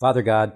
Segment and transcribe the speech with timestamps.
[0.00, 0.54] Father God,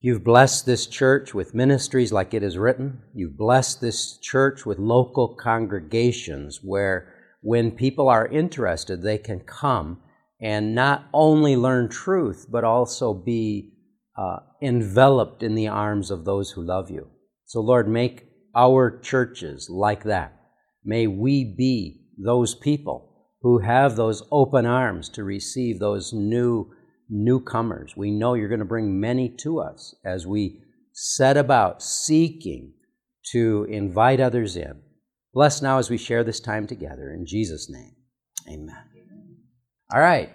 [0.00, 3.02] you've blessed this church with ministries like it is written.
[3.12, 10.00] You've blessed this church with local congregations where when people are interested, they can come
[10.40, 13.74] and not only learn truth, but also be
[14.16, 17.10] uh, enveloped in the arms of those who love you.
[17.44, 20.40] So, Lord, make our churches like that.
[20.82, 26.72] May we be those people who have those open arms to receive those new
[27.12, 27.94] newcomers.
[27.96, 30.60] We know you're going to bring many to us as we
[30.92, 32.72] set about seeking
[33.32, 34.80] to invite others in.
[35.32, 37.12] Bless now as we share this time together.
[37.12, 37.92] In Jesus' name,
[38.48, 38.88] amen.
[39.92, 40.30] All right.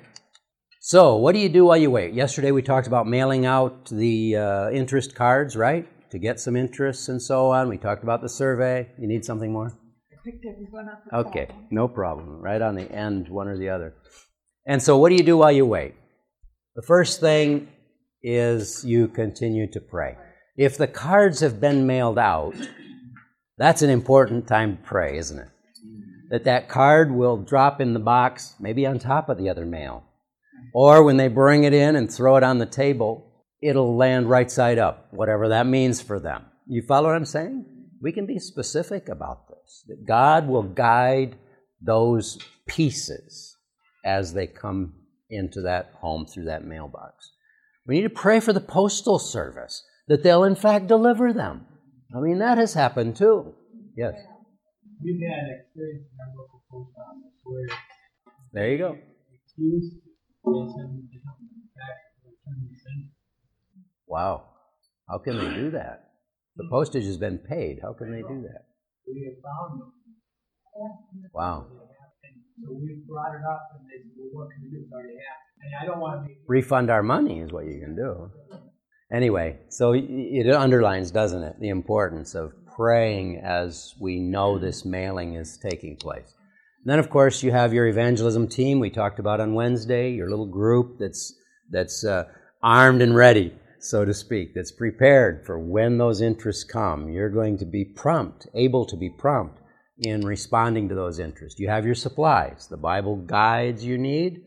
[0.80, 2.13] So, what do you do while you wait?
[2.13, 5.88] Yesterday we talked about mailing out the uh, interest cards, right?
[6.12, 7.68] To get some interest and so on.
[7.68, 8.88] We talked about the survey.
[8.98, 9.77] You need something more?
[10.23, 11.04] picked everyone up.
[11.13, 12.41] Okay, no problem.
[12.41, 13.96] Right on the end, one or the other.
[14.66, 15.96] And so, what do you do while you wait?
[16.77, 17.70] The first thing
[18.22, 20.16] is you continue to pray.
[20.55, 22.54] If the cards have been mailed out,
[23.57, 25.48] that's an important time to pray, isn't it?
[26.29, 30.04] That that card will drop in the box, maybe on top of the other mail.
[30.71, 33.26] Or when they bring it in and throw it on the table,
[33.59, 36.46] it'll land right side up, whatever that means for them.
[36.68, 37.65] You follow what I'm saying?
[38.04, 39.84] We can be specific about this.
[39.87, 41.37] That God will guide
[41.82, 42.37] those
[42.68, 43.57] pieces
[44.05, 44.93] as they come
[45.30, 47.32] into that home through that mailbox.
[47.86, 51.66] We need to pray for the postal service that they'll in fact deliver them.
[52.16, 53.54] I mean, that has happened too.
[53.96, 54.16] Yes.
[55.04, 57.68] We've had experience in our local post office where
[58.54, 58.92] There you go.
[58.92, 59.98] accused
[60.46, 61.38] they send they come
[61.76, 63.12] back to return the sender.
[64.08, 64.46] Wow.
[65.09, 66.12] How can they do that?
[66.56, 67.80] The postage has been paid.
[67.81, 68.66] How can they do that?
[69.06, 69.92] We have found them.
[71.34, 71.68] Wow.
[72.63, 74.84] So we brought it up and they said, well, what can we do?
[74.84, 75.47] It's already happened.
[75.63, 78.31] And I don't want to Refund our money is what you can do.
[79.12, 85.36] Anyway, so it underlines, doesn't it, the importance of praying as we know this mailing
[85.36, 86.34] is taking place.
[86.84, 90.30] And then, of course, you have your evangelism team we talked about on Wednesday, your
[90.30, 91.34] little group that's,
[91.70, 92.26] that's uh,
[92.64, 97.10] armed and ready, so to speak, that's prepared for when those interests come.
[97.10, 99.62] You're going to be prompt, able to be prompt
[100.00, 101.59] in responding to those interests.
[101.59, 104.44] You have your supplies, the Bible guides you need,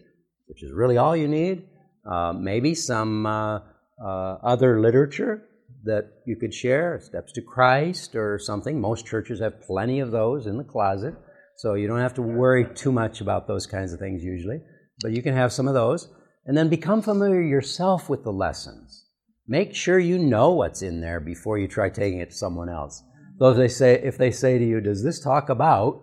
[0.46, 1.64] which is really all you need.
[2.08, 3.60] Uh, maybe some uh,
[4.02, 5.46] uh, other literature
[5.84, 8.80] that you could share, Steps to Christ or something.
[8.80, 11.14] Most churches have plenty of those in the closet,
[11.56, 14.60] so you don't have to worry too much about those kinds of things usually.
[15.02, 16.08] But you can have some of those,
[16.46, 19.06] and then become familiar yourself with the lessons.
[19.46, 23.02] Make sure you know what's in there before you try taking it to someone else.
[23.40, 26.02] So if they say, if they say to you, "Does this talk about?"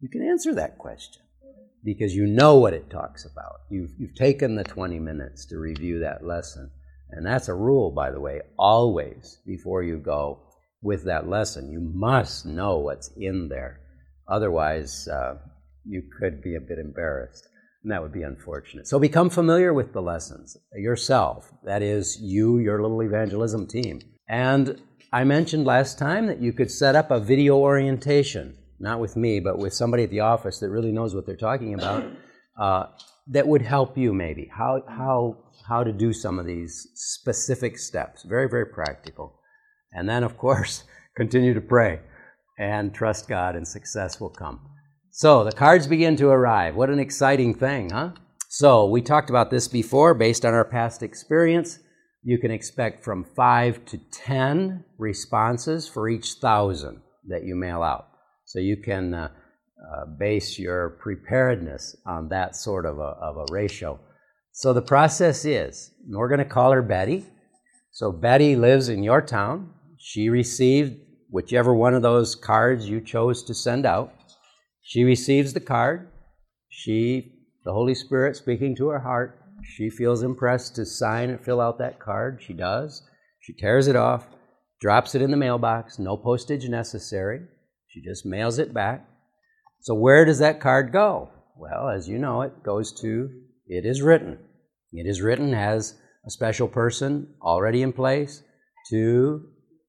[0.00, 1.22] You can answer that question
[1.84, 3.60] because you know what it talks about.
[3.70, 6.70] You've, you've taken the 20 minutes to review that lesson.
[7.10, 10.40] And that's a rule, by the way, always before you go
[10.82, 11.70] with that lesson.
[11.70, 13.80] You must know what's in there.
[14.28, 15.38] Otherwise, uh,
[15.84, 17.48] you could be a bit embarrassed.
[17.82, 18.86] And that would be unfortunate.
[18.86, 21.50] So become familiar with the lessons yourself.
[21.64, 24.00] That is, you, your little evangelism team.
[24.28, 24.80] And
[25.12, 29.40] I mentioned last time that you could set up a video orientation, not with me,
[29.40, 32.04] but with somebody at the office that really knows what they're talking about,
[32.60, 32.86] uh,
[33.28, 34.50] that would help you maybe.
[34.54, 38.22] How, how, how to do some of these specific steps.
[38.22, 39.40] Very, very practical.
[39.92, 40.84] And then, of course,
[41.16, 42.00] continue to pray
[42.58, 44.60] and trust God, and success will come.
[45.10, 46.74] So the cards begin to arrive.
[46.74, 48.10] What an exciting thing, huh?
[48.50, 51.78] So we talked about this before based on our past experience.
[52.22, 58.08] You can expect from five to 10 responses for each thousand that you mail out.
[58.44, 63.52] So you can uh, uh, base your preparedness on that sort of a, of a
[63.52, 64.00] ratio.
[64.52, 67.24] So the process is we're going to call her Betty.
[67.92, 69.70] So Betty lives in your town.
[69.98, 70.96] She received
[71.30, 74.12] whichever one of those cards you chose to send out.
[74.82, 76.08] She receives the card.
[76.70, 81.60] She, the Holy Spirit speaking to her heart, she feels impressed to sign and fill
[81.60, 82.42] out that card.
[82.42, 83.02] She does.
[83.40, 84.26] She tears it off,
[84.80, 87.40] drops it in the mailbox, no postage necessary.
[87.88, 89.08] She just mails it back.
[89.80, 91.30] So, where does that card go?
[91.56, 93.30] Well, as you know, it goes to
[93.66, 94.38] It Is Written.
[94.92, 95.94] It Is Written has
[96.26, 98.42] a special person already in place
[98.90, 99.48] to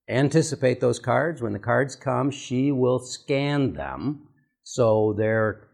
[0.10, 1.42] anticipate those cards.
[1.42, 4.28] When the cards come, she will scan them
[4.64, 5.68] so they're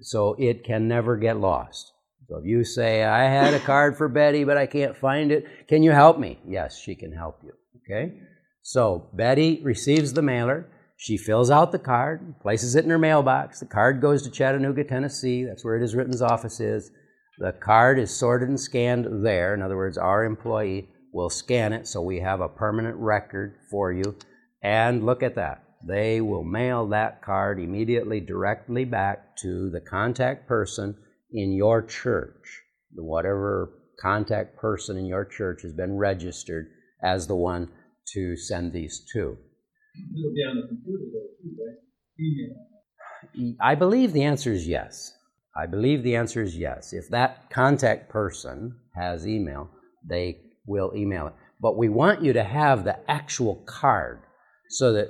[0.00, 1.91] so it can never get lost.
[2.32, 5.68] So if you say, I had a card for Betty, but I can't find it,
[5.68, 6.38] can you help me?
[6.48, 7.52] Yes, she can help you.
[7.84, 8.14] Okay?
[8.62, 10.66] So Betty receives the mailer.
[10.96, 13.60] She fills out the card, places it in her mailbox.
[13.60, 15.44] The card goes to Chattanooga, Tennessee.
[15.44, 16.90] That's where it is written's office is.
[17.38, 19.52] The card is sorted and scanned there.
[19.52, 23.92] In other words, our employee will scan it so we have a permanent record for
[23.92, 24.16] you.
[24.62, 25.64] And look at that.
[25.86, 30.96] They will mail that card immediately directly back to the contact person
[31.32, 32.62] in your church.
[32.94, 36.66] Whatever contact person in your church has been registered
[37.02, 37.68] as the one
[38.12, 39.20] to send these to.
[39.20, 41.76] It'll be on the computer though, too, right?
[42.20, 43.56] Email.
[43.60, 45.12] I believe the answer is yes.
[45.56, 46.92] I believe the answer is yes.
[46.92, 49.70] If that contact person has email,
[50.08, 51.34] they will email it.
[51.60, 54.22] But we want you to have the actual card
[54.70, 55.08] so that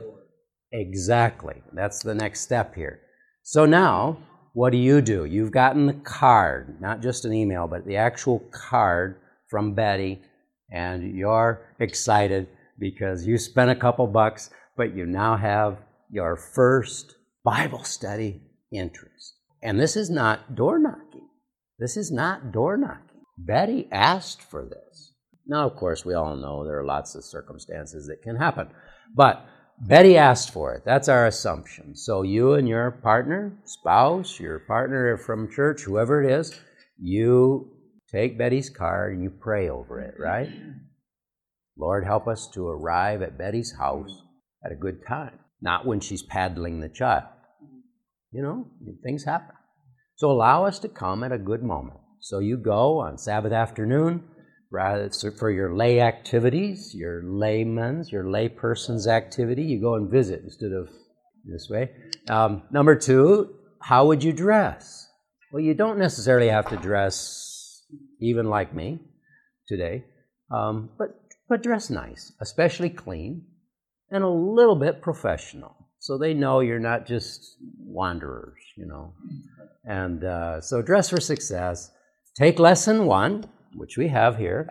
[0.73, 3.01] exactly that's the next step here.
[3.43, 4.19] So now,
[4.53, 5.25] what do you do?
[5.25, 10.21] You've gotten the card, not just an email, but the actual card from Betty,
[10.71, 15.79] and you're excited because you spent a couple bucks, but you now have
[16.11, 17.15] your first
[17.45, 19.37] Bible study interest.
[19.63, 21.29] And this is not door knocking.
[21.79, 23.23] This is not door knocking.
[23.39, 25.15] Betty asked for this.
[25.47, 28.69] Now, of course, we all know there are lots of circumstances that can happen,
[29.15, 29.45] but
[29.85, 30.83] Betty asked for it.
[30.85, 31.97] That's our assumption.
[31.97, 36.57] So, you and your partner, spouse, your partner from church, whoever it is,
[37.01, 37.73] you
[38.09, 40.49] take Betty's card and you pray over it, right?
[41.77, 44.23] Lord, help us to arrive at Betty's house
[44.65, 47.25] at a good time, not when she's paddling the child.
[48.31, 48.69] You know,
[49.03, 49.57] things happen.
[50.15, 51.99] So allow us to come at a good moment.
[52.21, 54.23] So you go on Sabbath afternoon,
[54.73, 60.73] rather for your lay activities, your layman's, your layperson's activity, you go and visit instead
[60.73, 60.89] of
[61.45, 61.91] this way.
[62.29, 65.07] Um, number two, how would you dress?
[65.53, 67.83] Well, you don't necessarily have to dress
[68.21, 69.01] even like me
[69.69, 70.05] today,
[70.51, 71.19] um, but
[71.49, 73.45] but dress nice, especially clean,
[74.11, 79.13] and a little bit professional, so they know you're not just wanderers, you know.
[79.85, 81.91] And uh, so, dress for success.
[82.35, 84.69] Take lesson one, which we have here.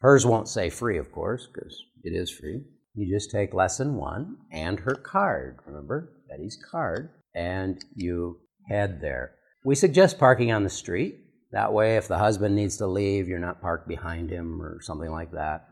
[0.00, 2.62] Hers won't say free, of course, because it is free.
[2.94, 9.34] You just take lesson one and her card, remember, Betty's card, and you head there.
[9.64, 11.20] We suggest parking on the street.
[11.52, 15.10] That way, if the husband needs to leave, you're not parked behind him or something
[15.10, 15.68] like that.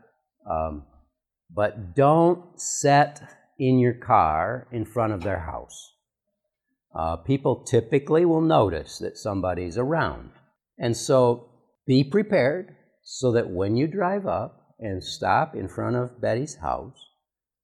[0.49, 0.83] Um,
[1.53, 3.21] but don't set
[3.59, 5.93] in your car in front of their house.
[6.95, 10.31] Uh, people typically will notice that somebody's around.
[10.79, 11.46] And so
[11.87, 16.97] be prepared so that when you drive up and stop in front of Betty's house,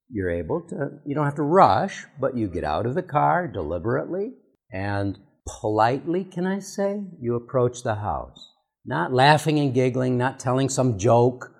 [0.10, 3.48] you're able to, you don't have to rush, but you get out of the car
[3.48, 4.34] deliberately
[4.72, 5.18] and
[5.48, 8.52] politely, can I say, you approach the house.
[8.86, 11.52] Not laughing and giggling, not telling some joke,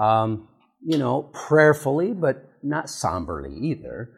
[0.00, 0.48] um,
[0.84, 4.10] you know, prayerfully, but not somberly either.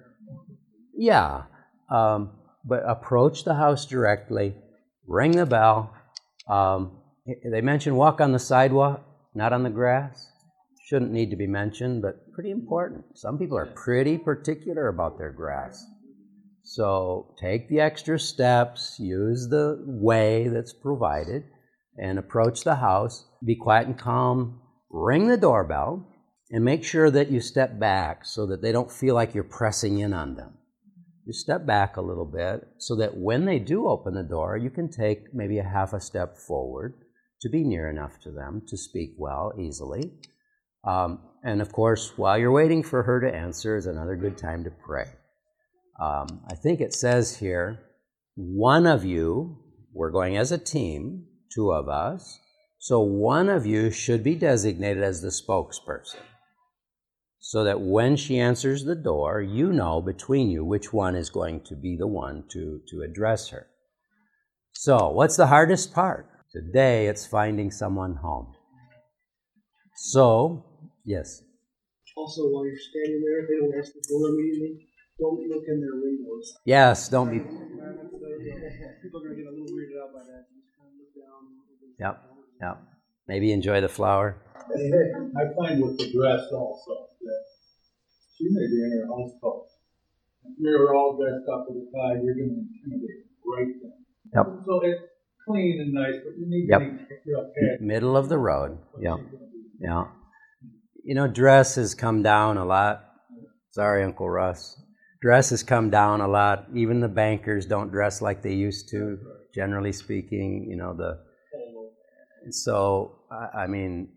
[0.97, 1.45] Yeah,
[1.91, 2.33] um,
[2.65, 4.55] but approach the house directly,
[5.07, 5.95] ring the bell.
[6.49, 6.99] Um,
[7.51, 9.05] they mention walk on the sidewalk,
[9.35, 10.33] not on the grass.
[10.87, 13.05] Shouldn't need to be mentioned, but pretty important.
[13.19, 15.85] Some people are pretty particular about their grass.
[16.63, 21.45] So take the extra steps, use the way that's provided,
[21.99, 23.27] and approach the house.
[23.45, 24.61] Be quiet and calm.
[24.91, 26.07] Ring the doorbell
[26.51, 29.99] and make sure that you step back so that they don't feel like you're pressing
[29.99, 30.55] in on them.
[31.27, 34.71] You step back a little bit so that when they do open the door, you
[34.71, 36.95] can take maybe a half a step forward
[37.41, 40.13] to be near enough to them to speak well easily.
[40.85, 44.65] Um, and of course, while you're waiting for her to answer, is another good time
[44.65, 45.07] to pray.
[46.01, 47.81] Um, I think it says here,
[48.35, 49.59] one of you,
[49.93, 52.39] we're going as a team, two of us,
[52.79, 56.23] so one of you should be designated as the spokesperson
[57.41, 61.63] so that when she answers the door, you know between you which one is going
[61.65, 63.67] to be the one to, to address her.
[64.73, 66.29] So, what's the hardest part?
[66.51, 68.55] Today, it's finding someone home.
[69.97, 70.65] So,
[71.05, 71.43] yes.
[72.17, 74.89] Also, while you're standing there, they don't ask the door immediately.
[75.21, 76.57] Don't look in their windows.
[76.65, 77.41] Yes, don't be.
[77.41, 80.47] People are going to get a little weirded out by that.
[80.49, 81.41] Just kind of look down.
[81.99, 82.17] Yep,
[82.63, 82.77] yep.
[83.27, 84.41] Maybe enjoy the flower.
[84.57, 87.43] I find with the dress also that
[88.37, 89.67] she may be in her house coat.
[90.45, 93.93] If you're all dressed up with a tie, you're going to intimidate right then.
[94.35, 94.47] Yep.
[94.65, 95.03] So it's
[95.49, 96.81] clean and nice, but you need Yep.
[96.81, 97.01] to make
[97.37, 97.85] okay.
[97.85, 98.79] Middle of the road.
[99.01, 99.17] Yeah,
[99.81, 100.05] yeah.
[101.05, 103.05] You know, dress has come down a lot.
[103.71, 104.81] Sorry, Uncle Russ.
[105.21, 106.67] Dress has come down a lot.
[106.75, 109.19] Even the bankers don't dress like they used to,
[109.55, 110.67] generally speaking.
[110.71, 111.19] You know, the.
[112.51, 114.11] So, I I mean,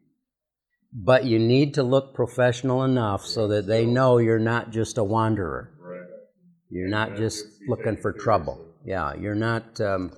[0.93, 5.03] but you need to look professional enough so that they know you're not just a
[5.03, 5.71] wanderer.
[6.69, 8.65] You're not just looking for trouble.
[8.85, 10.11] Yeah, you're not um,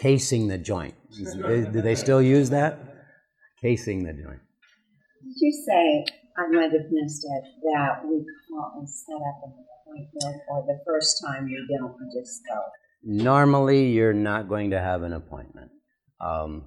[0.00, 2.78] casing the joint, Do they still use that?
[3.60, 4.40] Casing the joint.
[5.22, 6.04] Did you say,
[6.38, 10.78] I might have missed it, that we call and set up an appointment, or the
[10.86, 12.60] first time you don't we just go?
[13.02, 15.70] Normally, you're not going to have an appointment.
[16.20, 16.64] Um,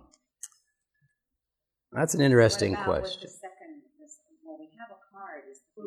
[1.92, 3.22] that's an interesting What about with question.
[3.24, 5.86] the second, this- well, we have a card, is You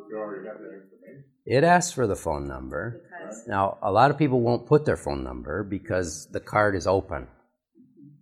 [1.46, 1.64] already have that information.
[1.64, 3.02] It asks for the phone number.
[3.20, 6.86] because, Now, a lot of people won't put their phone number because the card is
[6.86, 7.28] open.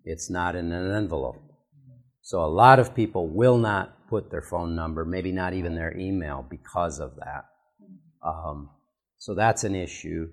[0.05, 1.37] It's not in an envelope.
[2.23, 5.97] So a lot of people will not put their phone number, maybe not even their
[5.97, 7.47] email, because of that.
[8.25, 8.71] Um,
[9.19, 10.29] so that's an issue.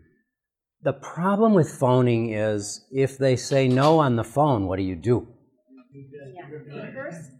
[0.83, 4.95] The problem with phoning is if they say no on the phone, what do you
[4.95, 5.27] do?
[5.93, 7.31] yeah, the first,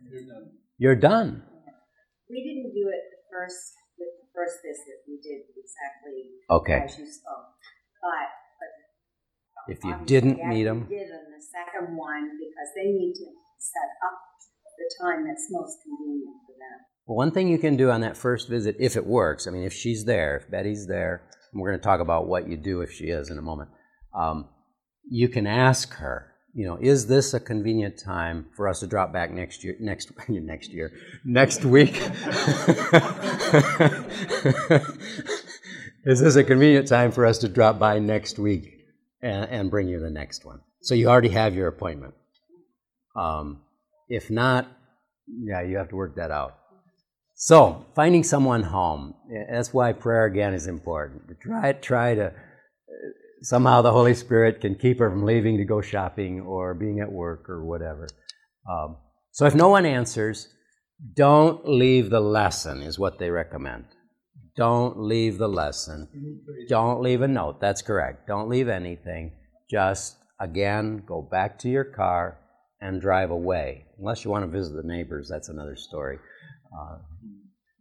[0.77, 1.44] You're done.
[2.30, 3.74] we didn't do it the first,
[4.38, 6.86] first visit, we did exactly Okay.
[6.86, 7.58] as you spoke.
[7.98, 8.29] But,
[8.62, 8.72] but.
[9.74, 13.25] If you didn't meet them, Did on the second one, because they need to
[13.58, 14.22] set up
[14.77, 16.86] the time that's most convenient for them.
[17.08, 19.63] Well, one thing you can do on that first visit, if it works, I mean,
[19.63, 22.82] if she's there, if Betty's there, and we're going to talk about what you do
[22.82, 23.70] if she is in a moment,
[24.13, 24.50] um,
[25.10, 29.14] you can ask her, you know, is this a convenient time for us to drop
[29.14, 30.92] back next year, next, next year,
[31.24, 31.96] next week?
[36.04, 38.74] is this a convenient time for us to drop by next week
[39.22, 40.62] and, and bring you the next one?
[40.82, 42.16] So you already have your appointment.
[43.16, 43.62] Um,
[44.10, 44.66] if not,
[45.28, 46.58] yeah, you have to work that out.
[47.36, 49.14] So, finding someone home.
[49.52, 51.40] That's why prayer again is important.
[51.40, 52.34] Try, try to,
[53.41, 57.12] somehow the Holy Spirit can keep her from leaving to go shopping or being at
[57.12, 58.08] work or whatever.
[58.70, 58.98] Um,
[59.32, 60.48] so, if no one answers,
[61.13, 63.86] don't leave the lesson, is what they recommend.
[64.56, 66.08] Don't leave the lesson.
[66.67, 67.62] Don't leave a note.
[67.62, 68.27] That's correct.
[68.27, 69.34] Don't leave anything.
[69.70, 72.39] Just, again, go back to your car
[72.82, 73.86] and drive away.
[74.00, 76.17] Unless you want to visit the neighbors, that's another story.
[76.75, 76.98] Uh,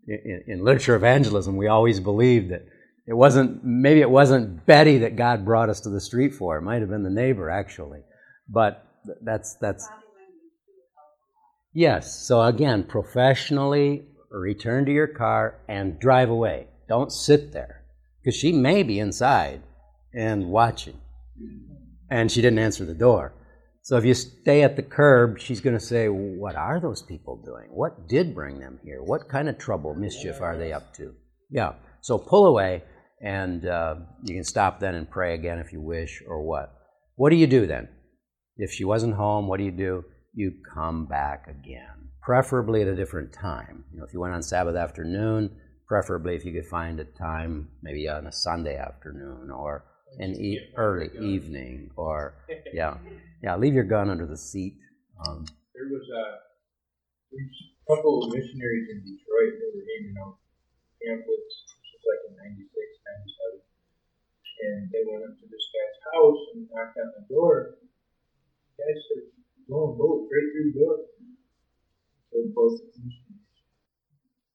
[0.06, 2.66] in, in literature evangelism, we always believed that
[3.06, 6.56] it wasn't, maybe it wasn't Betty that God brought us to the street for.
[6.56, 8.00] It might have been the neighbor, actually.
[8.48, 8.84] But
[9.22, 9.88] that's, that's,
[11.72, 12.26] yes.
[12.26, 16.66] So again, professionally, return to your car and drive away.
[16.88, 17.84] Don't sit there.
[18.22, 19.62] Because she may be inside
[20.12, 20.98] and watching.
[22.10, 23.34] And she didn't answer the door.
[23.82, 27.36] So if you stay at the curb, she's going to say, What are those people
[27.36, 27.68] doing?
[27.70, 29.00] What did bring them here?
[29.00, 31.14] What kind of trouble, mischief are they up to?
[31.50, 31.74] Yeah.
[32.00, 32.82] So pull away,
[33.26, 36.72] and uh, you can stop then and pray again if you wish, or what.
[37.16, 37.88] What do you do then?
[38.56, 40.04] If she wasn't home, what do you do?
[40.32, 43.84] You come back again, preferably at a different time.
[43.90, 45.50] You know, if you went on Sabbath afternoon,
[45.88, 49.84] preferably if you could find a time, maybe on a Sunday afternoon or
[50.18, 52.34] an e- early evening, or
[52.72, 52.94] yeah.
[53.42, 54.74] Yeah, leave your gun under the seat.
[55.26, 56.24] Um, There was a,
[57.88, 60.38] couple of missionaries in Detroit that were handing out
[61.02, 62.75] pamphlets, this was like in ninety-six, ninety-seven.
[64.56, 67.76] And they went up to this guy's house and knocked on the door.
[68.76, 69.22] The guy said,
[69.68, 70.96] blowing bullets right through the door.
[72.32, 73.52] So both missionaries.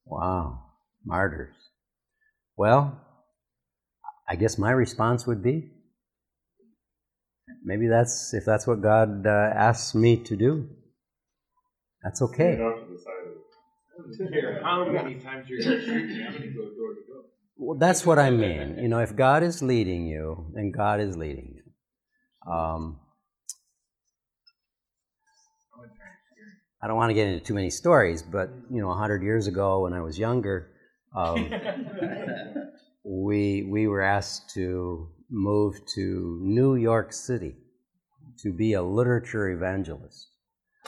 [0.06, 0.64] wow,
[1.06, 1.56] martyrs.
[2.58, 3.00] Well,
[4.28, 5.72] I guess my response would be
[7.64, 10.70] maybe that's if that's what God uh, asks me to do.
[12.04, 12.56] That's okay.
[12.56, 13.42] Get off to the side of it.
[14.18, 17.02] I don't care how many times you're gonna shoot me, I'm gonna go door to
[17.08, 17.11] door.
[17.64, 18.80] Well, that's what I mean.
[18.82, 22.52] You know, if God is leading you, then God is leading you.
[22.52, 23.00] Um,
[26.82, 29.46] I don't want to get into too many stories, but you know, a hundred years
[29.46, 30.72] ago when I was younger,
[31.16, 31.52] um,
[33.04, 37.58] we we were asked to move to New York City
[38.40, 40.30] to be a literature evangelist,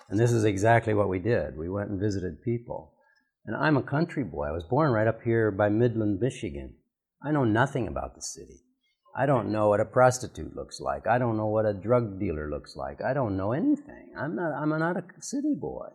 [0.10, 1.56] and this is exactly what we did.
[1.56, 2.93] We went and visited people,
[3.46, 4.46] and I'm a country boy.
[4.46, 6.76] I was born right up here by Midland, Michigan.
[7.24, 8.62] I know nothing about the city.
[9.16, 11.08] I don't know what a prostitute looks like.
[11.08, 13.00] I don't know what a drug dealer looks like.
[13.02, 14.14] I don't know anything.
[14.18, 15.90] I'm not, I'm not a city boy.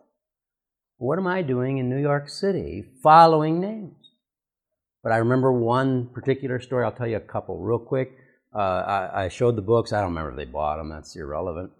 [0.97, 3.95] What am I doing in New York City following names?
[5.03, 6.85] But I remember one particular story.
[6.85, 8.11] I'll tell you a couple real quick.
[8.53, 9.93] Uh, I, I showed the books.
[9.93, 10.89] I don't remember if they bought them.
[10.89, 11.71] That's irrelevant.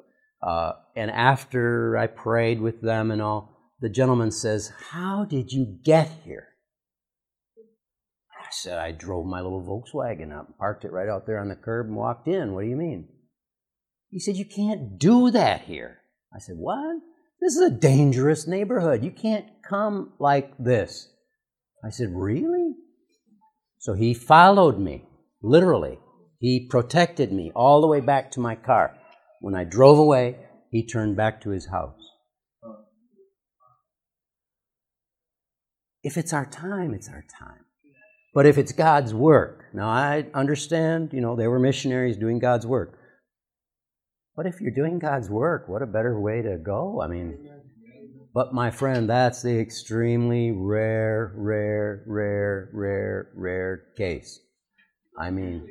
[0.41, 5.79] Uh, and after I prayed with them and all, the gentleman says, How did you
[5.83, 6.47] get here?
[8.39, 11.55] I said, I drove my little Volkswagen up, parked it right out there on the
[11.55, 12.53] curb, and walked in.
[12.53, 13.07] What do you mean?
[14.09, 15.99] He said, You can't do that here.
[16.33, 16.97] I said, What?
[17.41, 19.03] This is a dangerous neighborhood.
[19.03, 21.09] You can't come like this.
[21.83, 22.73] I said, Really?
[23.77, 25.05] So he followed me,
[25.41, 25.99] literally.
[26.39, 28.97] He protected me all the way back to my car.
[29.41, 30.37] When I drove away,
[30.71, 31.98] he turned back to his house.
[36.03, 37.65] If it's our time, it's our time.
[38.33, 42.65] But if it's God's work, now I understand, you know, they were missionaries doing God's
[42.65, 42.97] work.
[44.35, 47.01] But if you're doing God's work, what a better way to go?
[47.01, 47.37] I mean,
[48.33, 54.39] but my friend, that's the extremely rare, rare, rare, rare, rare case.
[55.19, 55.67] I mean,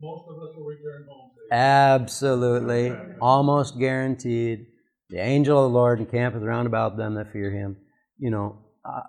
[0.00, 1.30] Most of us will return home.
[1.50, 4.66] absolutely, almost guaranteed.
[5.08, 7.78] The angel of the Lord encampeth round about them that fear him.
[8.18, 9.00] You know, uh,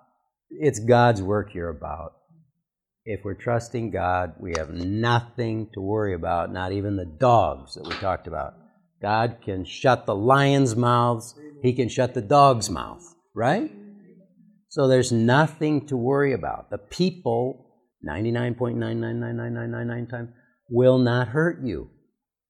[0.50, 2.14] it's God's work you're about.
[3.04, 7.86] If we're trusting God, we have nothing to worry about, not even the dogs that
[7.86, 8.54] we talked about.
[9.00, 13.02] God can shut the lion's mouths, He can shut the dog's mouth,
[13.34, 13.70] right?
[14.68, 16.70] So there's nothing to worry about.
[16.70, 17.64] The people,
[18.06, 20.30] 99.9999999 times,
[20.68, 21.90] will not hurt you.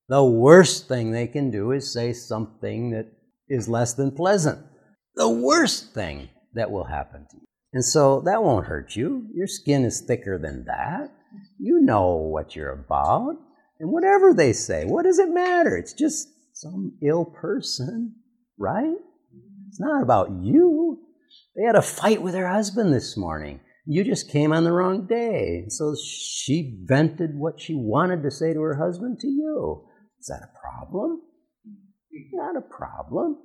[0.09, 3.13] The worst thing they can do is say something that
[3.49, 4.65] is less than pleasant.
[5.15, 7.48] The worst thing that will happen to you.
[7.73, 9.27] And so that won't hurt you.
[9.35, 11.13] Your skin is thicker than that.
[11.59, 13.37] You know what you're about.
[13.79, 15.77] And whatever they say, what does it matter?
[15.77, 18.15] It's just some ill person,
[18.59, 18.97] right?
[19.69, 20.99] It's not about you.
[21.57, 23.61] They had a fight with her husband this morning.
[23.87, 25.67] You just came on the wrong day.
[25.69, 29.85] So she vented what she wanted to say to her husband to you.
[30.21, 31.23] Is that a problem?
[32.33, 33.39] Not a problem.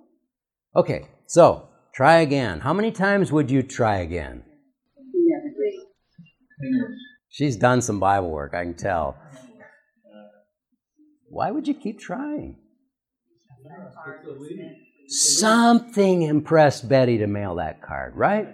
[0.75, 2.59] Okay, so try again.
[2.59, 4.43] How many times would you try again?
[7.29, 9.17] She's done some Bible work, I can tell.
[11.29, 12.57] Why would you keep trying?
[15.07, 18.47] Something impressed Betty to mail that card, right?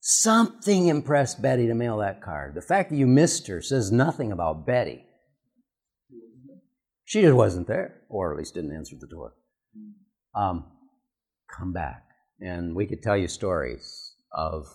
[0.00, 2.54] Something impressed Betty to mail that card.
[2.54, 5.04] The fact that you missed her says nothing about Betty.
[7.04, 9.34] She just wasn't there, or at least didn't answer the door.
[10.34, 10.71] Um,
[11.56, 12.02] come back.
[12.40, 14.66] And we could tell you stories of,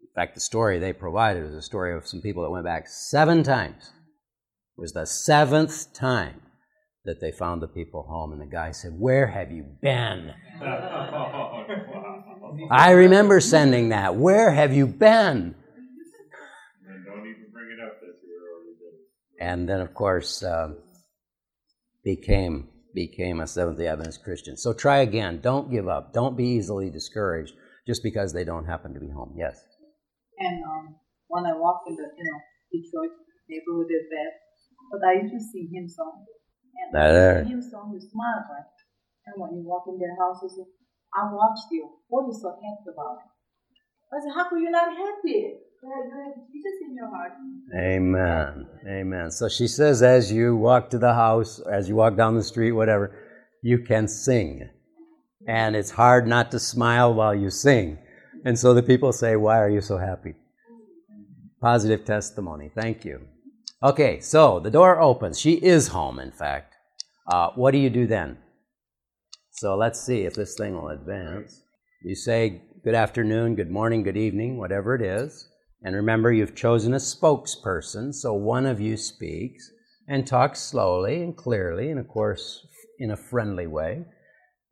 [0.00, 2.88] in fact, the story they provided was a story of some people that went back
[2.88, 3.92] seven times.
[4.76, 6.40] It was the seventh time
[7.04, 10.32] that they found the people home, and the guy said, Where have you been?
[12.70, 14.16] I remember sending that.
[14.16, 15.54] Where have you been?
[16.86, 18.96] And don't even bring it up that you were already dead.
[19.40, 20.78] And then, of course, um,
[22.04, 24.56] became became a Seventh Day Adventist Christian.
[24.56, 25.40] So try again.
[25.40, 26.12] Don't give up.
[26.12, 27.54] Don't be easily discouraged
[27.86, 29.34] just because they don't happen to be home.
[29.36, 29.60] Yes.
[30.38, 30.96] And um,
[31.28, 32.38] when I walk in the you know
[32.72, 33.14] Detroit
[33.48, 34.32] neighborhood is bad,
[34.90, 36.24] but I used to sing hymn song.
[36.82, 37.42] And There, there.
[37.44, 38.68] the hymn song, you smile, right?
[39.26, 40.66] And when you walk in their house, you say,
[41.14, 41.88] "I watched you.
[42.08, 43.18] What are you so happy about?"
[44.12, 45.58] I said, "How come you're not happy?
[45.82, 47.32] You have you have Jesus in your heart."
[47.76, 48.68] Amen.
[48.86, 49.30] Amen.
[49.30, 52.72] So she says, as you walk to the house, as you walk down the street,
[52.72, 53.16] whatever,
[53.62, 54.68] you can sing.
[55.48, 57.98] And it's hard not to smile while you sing.
[58.44, 60.34] And so the people say, Why are you so happy?
[61.60, 62.70] Positive testimony.
[62.74, 63.20] Thank you.
[63.82, 65.40] Okay, so the door opens.
[65.40, 66.74] She is home, in fact.
[67.26, 68.38] Uh, what do you do then?
[69.50, 71.60] So let's see if this thing will advance.
[72.04, 75.48] You say good afternoon, good morning, good evening, whatever it is.
[75.84, 79.70] And remember, you've chosen a spokesperson, so one of you speaks
[80.08, 82.66] and talks slowly and clearly, and of course,
[82.98, 84.04] in a friendly way.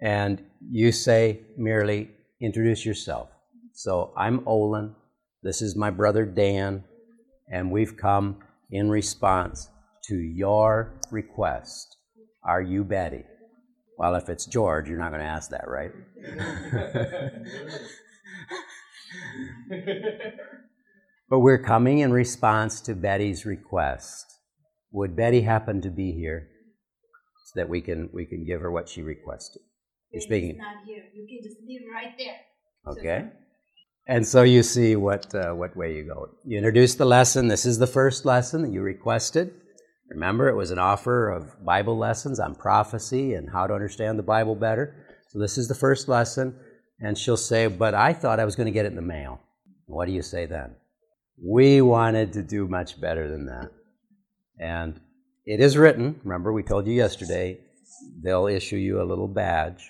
[0.00, 3.28] And you say merely, introduce yourself.
[3.72, 4.94] So I'm Olan,
[5.42, 6.84] this is my brother Dan,
[7.50, 8.38] and we've come
[8.70, 9.68] in response
[10.04, 11.96] to your request.
[12.44, 13.24] Are you Betty?
[13.98, 15.90] Well, if it's George, you're not going to ask that, right?
[21.30, 24.26] but we're coming in response to Betty's request.
[24.92, 26.48] Would Betty happen to be here
[27.46, 29.62] so that we can we can give her what she requested?
[30.12, 30.58] You're speaking.
[30.58, 31.04] not here.
[31.14, 32.40] You can just leave right there.
[32.86, 33.28] Okay.
[34.08, 36.30] And so you see what uh, what way you go.
[36.44, 37.46] You introduce the lesson.
[37.46, 39.54] This is the first lesson that you requested.
[40.08, 44.24] Remember, it was an offer of Bible lessons on prophecy and how to understand the
[44.24, 45.06] Bible better.
[45.28, 46.58] So this is the first lesson.
[46.98, 49.40] And she'll say, But I thought I was going to get it in the mail.
[49.86, 50.74] What do you say then?
[51.42, 53.70] We wanted to do much better than that.
[54.58, 55.00] And
[55.46, 57.58] it is written, remember, we told you yesterday,
[58.22, 59.88] they'll issue you a little badge.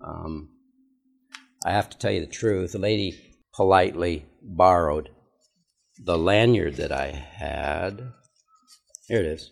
[0.00, 0.50] Um,
[1.64, 2.72] I have to tell you the truth.
[2.72, 5.10] The lady politely borrowed
[6.04, 8.12] the lanyard that I had.
[9.08, 9.50] Here it is.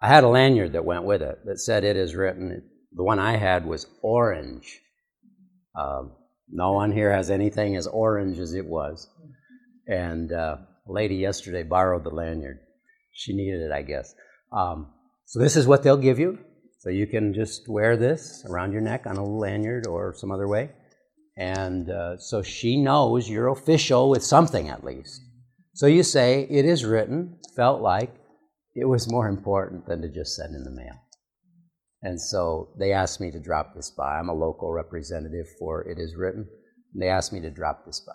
[0.00, 2.62] I had a lanyard that went with it that said it is written.
[2.92, 4.80] The one I had was orange.
[5.78, 6.12] Um,
[6.48, 9.08] no one here has anything as orange as it was.
[9.86, 10.56] And uh,
[10.88, 12.58] a lady yesterday borrowed the lanyard.
[13.12, 14.14] She needed it, I guess.
[14.52, 14.92] Um,
[15.24, 16.38] so this is what they'll give you.
[16.78, 20.46] So you can just wear this around your neck on a lanyard or some other
[20.46, 20.70] way.
[21.36, 25.20] And uh, so she knows you're official with something at least.
[25.74, 28.14] So you say, It is written, felt like
[28.74, 30.94] it was more important than to just send in the mail.
[32.02, 34.18] And so they asked me to drop this by.
[34.18, 36.46] I'm a local representative for It Is Written.
[36.92, 38.14] And they asked me to drop this by.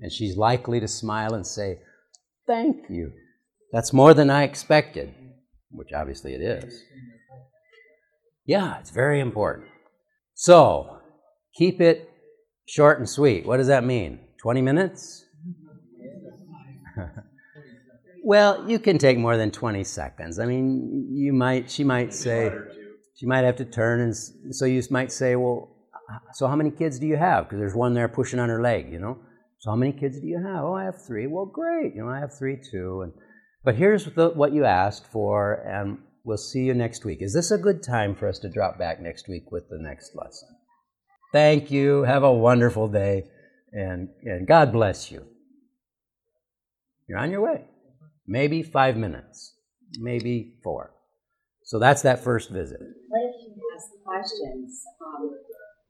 [0.00, 1.78] And she's likely to smile and say,
[2.46, 3.12] Thank you.
[3.72, 5.14] That's more than I expected,
[5.70, 6.82] which obviously it is.
[8.44, 9.68] Yeah, it's very important.
[10.34, 10.98] So,
[11.54, 12.10] keep it
[12.66, 13.46] short and sweet.
[13.46, 14.18] What does that mean?
[14.42, 15.24] 20 minutes?
[18.24, 20.38] well, you can take more than 20 seconds.
[20.38, 22.50] I mean, you might, she might say,
[23.14, 24.16] she might have to turn, and
[24.54, 25.76] so you might say, well,
[26.32, 27.44] so how many kids do you have?
[27.44, 29.18] Because there's one there pushing on her leg, you know?
[29.60, 30.64] So how many kids do you have?
[30.64, 31.26] Oh, I have three.
[31.26, 31.94] Well, great.
[31.94, 33.02] You know, I have three too.
[33.02, 33.12] And
[33.62, 37.18] but here's the, what you asked for, and we'll see you next week.
[37.20, 40.12] Is this a good time for us to drop back next week with the next
[40.16, 40.48] lesson?
[41.32, 42.04] Thank you.
[42.04, 43.24] Have a wonderful day,
[43.72, 45.26] and, and God bless you.
[47.06, 47.64] You're on your way.
[48.26, 49.54] Maybe five minutes,
[49.98, 50.94] maybe four.
[51.64, 52.80] So that's that first visit.
[52.80, 54.82] What if she has questions?
[55.04, 55.30] Um,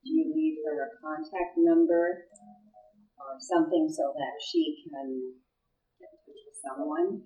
[0.04, 2.24] do you leave her a contact number
[3.30, 5.32] or something so that she can
[5.98, 7.22] get with someone?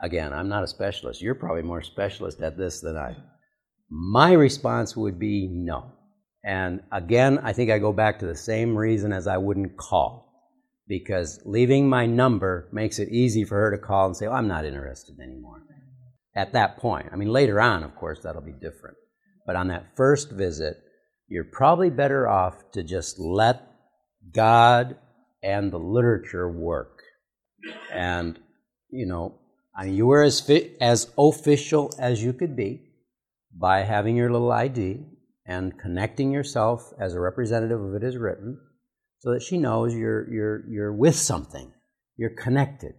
[0.00, 1.22] Again, I'm not a specialist.
[1.22, 3.16] You're probably more specialist at this than I.
[3.88, 5.92] My response would be no.
[6.44, 10.30] And again, I think I go back to the same reason as I wouldn't call.
[10.88, 14.64] Because leaving my number makes it easy for her to call and say, I'm not
[14.64, 15.62] interested anymore.
[16.34, 17.08] At that point.
[17.12, 18.96] I mean, later on, of course, that'll be different.
[19.46, 20.78] But on that first visit,
[21.28, 23.71] you're probably better off to just let
[24.30, 24.96] God
[25.42, 27.02] and the literature work.
[27.92, 28.38] And,
[28.90, 29.38] you know,
[29.76, 32.82] I mean, you were as, fit, as official as you could be
[33.56, 35.04] by having your little ID
[35.46, 38.58] and connecting yourself as a representative of it is written
[39.18, 41.72] so that she knows you're, you're, you're with something.
[42.16, 42.94] You're connected.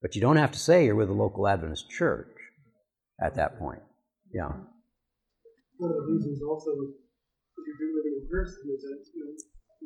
[0.00, 2.28] But you don't have to say you're with a local Adventist church
[3.20, 3.82] at that point.
[4.32, 4.52] Yeah.
[5.78, 9.32] One of the reasons also, if you're living in person, is that, you know,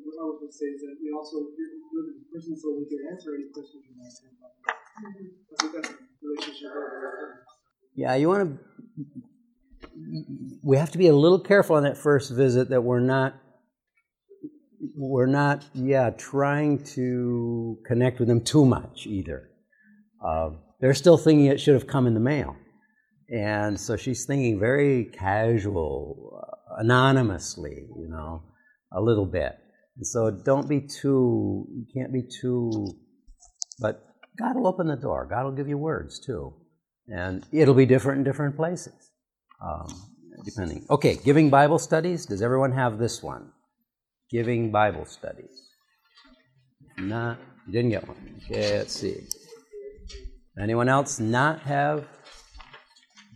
[0.04, 1.36] what I was going to say is that we also
[1.94, 4.38] live in person so we can answer any questions you might have.
[4.98, 6.70] I think that's a relationship.
[7.94, 8.64] Yeah, you want to.
[10.62, 13.34] We have to be a little careful on that first visit that we're not.
[14.96, 19.50] We're not, yeah, trying to connect with them too much either.
[20.24, 22.54] Uh, they're still thinking it should have come in the mail.
[23.28, 28.42] And so she's thinking very casual, uh, anonymously, you know,
[28.92, 29.58] a little bit.
[29.98, 32.94] And so don't be too, you can't be too,
[33.80, 34.00] but
[34.38, 35.26] God will open the door.
[35.28, 36.54] God will give you words too.
[37.08, 39.10] And it'll be different in different places,
[39.60, 39.88] um,
[40.44, 40.86] depending.
[40.88, 42.26] Okay, giving Bible studies.
[42.26, 43.50] Does everyone have this one?
[44.30, 45.68] Giving Bible studies.
[46.96, 48.40] Not, you didn't get one.
[48.44, 49.26] Okay, let's see.
[50.60, 52.06] Anyone else not have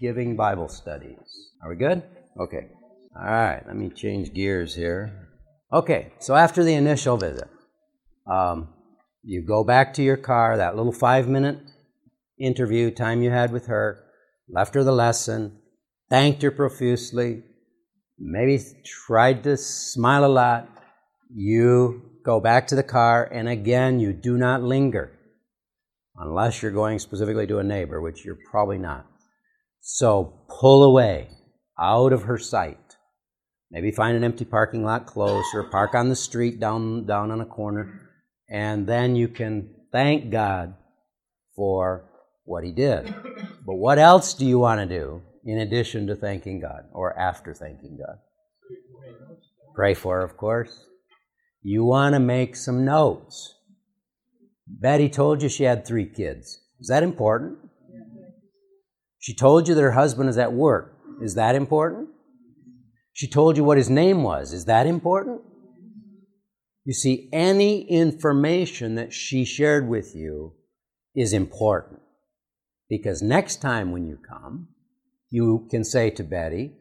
[0.01, 1.51] giving Bible studies?
[1.63, 2.03] Are we good?
[2.39, 2.69] Okay.
[3.17, 5.22] All right, let me change gears here.
[5.73, 7.49] Okay, so after the initial visit,
[8.31, 8.69] um,
[9.23, 11.59] you go back to your car, that little five minute
[12.39, 14.05] interview time you had with her,
[14.51, 15.59] left her the lesson,
[16.11, 17.43] thanked her profusely,
[18.19, 18.63] maybe
[19.07, 20.69] tried to smile a lot.
[21.35, 25.19] You go back to the car, and again, you do not linger
[26.17, 29.07] unless you're going specifically to a neighbor, which you're probably not.
[29.81, 31.31] So pull away
[31.81, 32.92] out of her sight.
[33.73, 37.41] Maybe find an empty parking lot close or park on the street down, down on
[37.41, 38.03] a corner
[38.53, 40.75] and then you can thank God
[41.57, 42.05] for
[42.45, 43.13] what He did.
[43.67, 47.55] But what else do you want to do in addition to thanking God or after
[47.55, 48.19] thanking God?
[49.75, 50.85] Pray for, of course.
[51.63, 53.55] You want to make some notes.
[54.67, 56.61] Betty told you she had three kids.
[56.79, 57.59] Is that important?
[59.19, 60.99] She told you that her husband is at work.
[61.23, 62.11] Is that important?
[63.13, 64.53] She told you what his name was.
[64.53, 65.43] Is that important?
[66.85, 70.55] You see, any information that she shared with you
[71.15, 72.01] is important.
[72.89, 74.69] Because next time when you come,
[75.31, 76.73] you can say to Betty,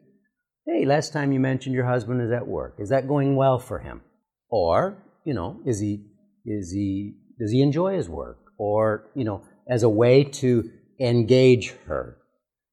[0.66, 2.76] Hey, last time you mentioned your husband is at work.
[2.78, 4.00] Is that going well for him?
[4.48, 6.04] Or, you know, is he,
[6.46, 8.38] is he, does he enjoy his work?
[8.58, 12.18] Or, you know, as a way to engage her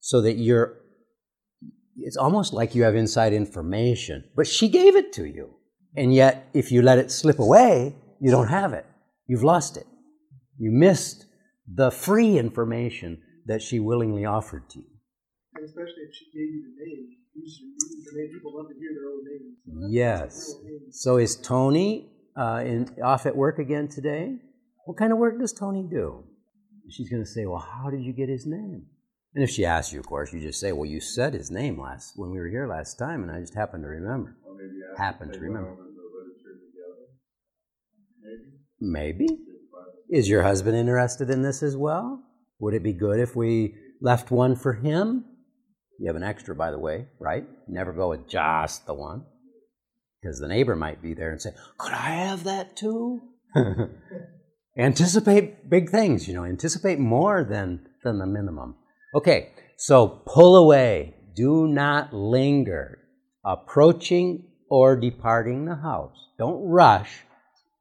[0.02, 0.76] so that you're,
[2.04, 5.56] it's almost like you have inside information, but she gave it to you.
[5.96, 8.86] And yet, if you let it slip away, you don't have it.
[9.28, 9.88] You've lost it.
[10.58, 11.26] You missed
[11.74, 14.86] the free information that she willingly offered to you.
[15.56, 18.34] And especially if she gave you the name, use your, use your name.
[18.34, 19.58] People love to hear their own names.
[19.66, 20.56] So Yes.
[20.92, 24.36] So is Tony uh, in, off at work again today?
[24.86, 26.24] What kind of work does Tony do?
[26.90, 28.86] She's going to say, Well, how did you get his name?
[29.36, 31.80] And if she asks you, of course, you just say, Well, you said his name
[31.80, 34.36] last when we were here last time, and I just happened to remember.
[34.46, 35.70] Or maybe after Happen to remember.
[35.70, 37.06] over the literature together.
[38.82, 39.28] Maybe.
[39.28, 39.38] Maybe.
[40.10, 42.24] Is your husband interested in this as well?
[42.60, 45.26] Would it be good if we left one for him?
[46.00, 47.46] You have an extra, by the way, right?
[47.68, 49.26] Never go with just the one.
[50.22, 53.22] Because the neighbor might be there and say, Could I have that too?
[54.78, 58.76] anticipate big things, you know, anticipate more than, than the minimum.
[59.14, 61.16] Okay, so pull away.
[61.36, 63.00] Do not linger.
[63.46, 66.16] Approaching or departing the house.
[66.38, 67.24] Don't rush,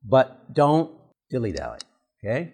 [0.05, 0.91] but don't
[1.31, 1.79] dilly dally.
[2.25, 2.53] Okay?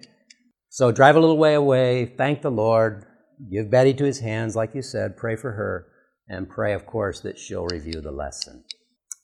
[0.70, 3.06] So drive a little way away, thank the Lord,
[3.50, 5.86] give Betty to his hands, like you said, pray for her,
[6.28, 8.64] and pray, of course, that she'll review the lesson.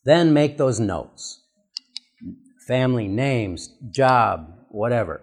[0.04, 1.40] Then make those notes
[2.68, 5.22] family names, job, whatever.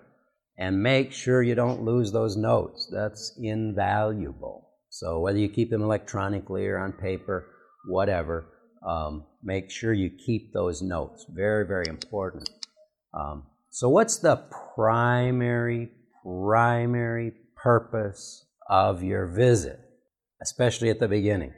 [0.59, 2.89] And make sure you don't lose those notes.
[2.91, 4.69] That's invaluable.
[4.89, 7.47] So, whether you keep them electronically or on paper,
[7.87, 8.47] whatever,
[8.87, 11.25] um, make sure you keep those notes.
[11.29, 12.49] Very, very important.
[13.13, 14.37] Um, so, what's the
[14.75, 15.89] primary,
[16.23, 19.79] primary purpose of your visit,
[20.41, 21.53] especially at the beginning?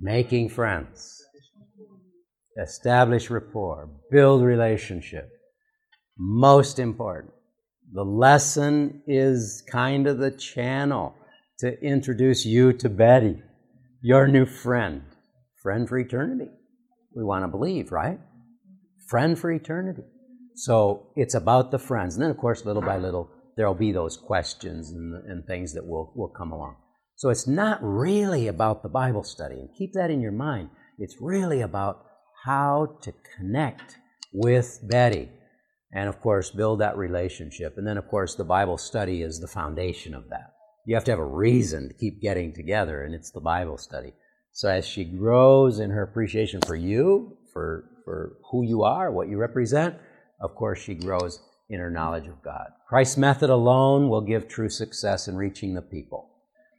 [0.00, 1.22] Making friends,
[2.60, 5.30] establish rapport, build relationship.
[6.18, 7.32] Most important.
[7.92, 11.14] The lesson is kind of the channel
[11.58, 13.42] to introduce you to Betty,
[14.02, 15.02] your new friend.
[15.62, 16.50] Friend for eternity.
[17.14, 18.18] We want to believe, right?
[19.08, 20.02] Friend for eternity.
[20.54, 22.14] So it's about the friends.
[22.14, 25.86] And then, of course, little by little, there'll be those questions and, and things that
[25.86, 26.76] will, will come along.
[27.16, 29.54] So it's not really about the Bible study.
[29.54, 30.70] And keep that in your mind.
[30.98, 32.04] It's really about
[32.44, 33.96] how to connect
[34.32, 35.28] with Betty.
[35.92, 37.74] And of course, build that relationship.
[37.76, 40.54] And then, of course, the Bible study is the foundation of that.
[40.86, 44.12] You have to have a reason to keep getting together, and it's the Bible study.
[44.52, 49.28] So as she grows in her appreciation for you, for, for who you are, what
[49.28, 49.96] you represent,
[50.40, 52.66] of course, she grows in her knowledge of God.
[52.88, 56.28] Christ's method alone will give true success in reaching the people.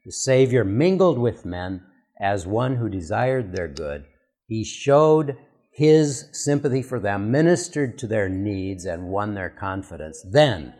[0.05, 1.83] The Savior mingled with men
[2.19, 4.05] as one who desired their good.
[4.47, 5.37] He showed
[5.73, 10.23] his sympathy for them, ministered to their needs, and won their confidence.
[10.31, 10.73] Then,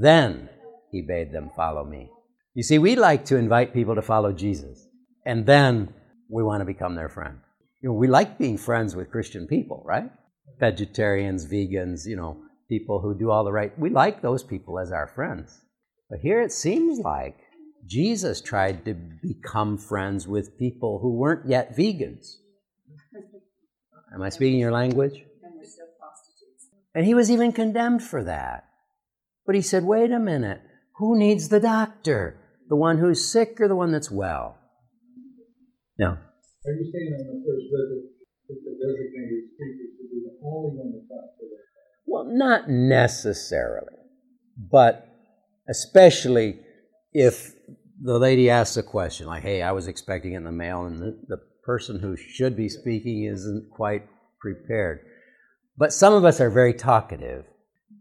[0.00, 0.48] then
[0.90, 2.10] he bade them follow me.
[2.54, 4.86] You see, we like to invite people to follow Jesus,
[5.26, 5.92] and then
[6.30, 7.38] we want to become their friend.
[7.82, 10.10] You know, we like being friends with Christian people, right?
[10.58, 13.78] Vegetarians, vegans, you know, people who do all the right.
[13.78, 15.60] We like those people as our friends.
[16.08, 17.36] But here it seems like
[17.86, 22.36] Jesus tried to become friends with people who weren't yet vegans.
[24.14, 25.14] Am I speaking your language?
[25.42, 26.68] And we're still prostitutes.
[26.94, 28.64] And he was even condemned for that.
[29.46, 30.60] But he said, wait a minute,
[30.96, 32.38] who needs the doctor?
[32.68, 34.58] The one who's sick or the one that's well?
[35.98, 36.08] No.
[36.08, 38.04] Are you saying on the first visit
[38.48, 41.58] that the designated speaker should be the only one to talk to them?
[42.06, 43.96] Well, not necessarily,
[44.56, 45.08] but
[45.68, 46.60] especially
[47.12, 47.52] if
[48.00, 51.00] the lady asks a question like, hey, I was expecting it in the mail, and
[51.00, 54.06] the, the person who should be speaking isn't quite
[54.40, 55.00] prepared.
[55.76, 57.44] But some of us are very talkative,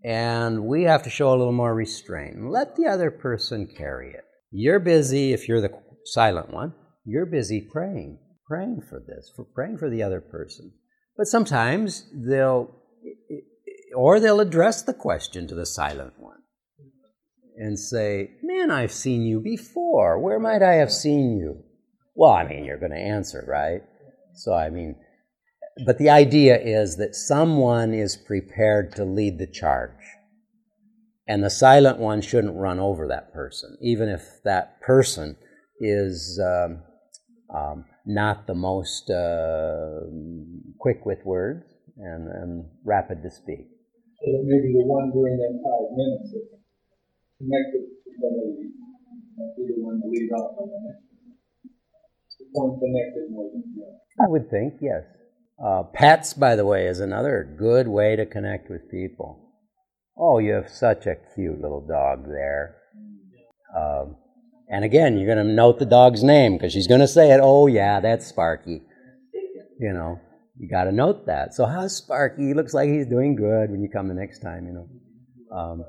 [0.04, 2.36] and we have to show a little more restraint.
[2.36, 4.26] And let the other person carry it.
[4.52, 5.71] You're busy, if you're the
[6.06, 6.74] silent one,
[7.06, 10.74] you're busy praying, praying for this, for praying for the other person.
[11.17, 12.76] But sometimes they'll,
[13.95, 16.39] or they'll address the question to the silent one
[17.58, 20.19] and say, Man, I've seen you before.
[20.19, 21.63] Where might I have seen you?
[22.15, 23.82] Well, I mean, you're going to answer, right?
[24.34, 24.95] So, I mean,
[25.86, 30.04] but the idea is that someone is prepared to lead the charge.
[31.28, 35.38] And the silent one shouldn't run over that person, even if that person
[35.80, 36.84] is um,
[37.56, 40.02] um, not the most uh,
[40.80, 41.63] quick with words
[41.97, 43.67] and, and rapid to speak.
[44.19, 46.60] So that maybe the one during that five minutes that
[47.39, 48.71] connected to
[49.38, 51.11] might be the one to lead off on the next
[52.53, 54.27] connected more than the other.
[54.27, 55.03] I would think, yes.
[55.63, 59.53] Uh, pets, by the way, is another good way to connect with people.
[60.17, 62.77] Oh, you have such a cute little dog there.
[63.77, 64.15] Um,
[64.69, 67.39] and again, you're going to note the dog's name because she's going to say it.
[67.41, 68.81] Oh, yeah, that's Sparky.
[69.79, 70.19] You know,
[70.57, 71.53] you got to note that.
[71.53, 72.47] So, how's Sparky?
[72.47, 75.55] He looks like he's doing good when you come the next time, you know.
[75.55, 75.85] Um,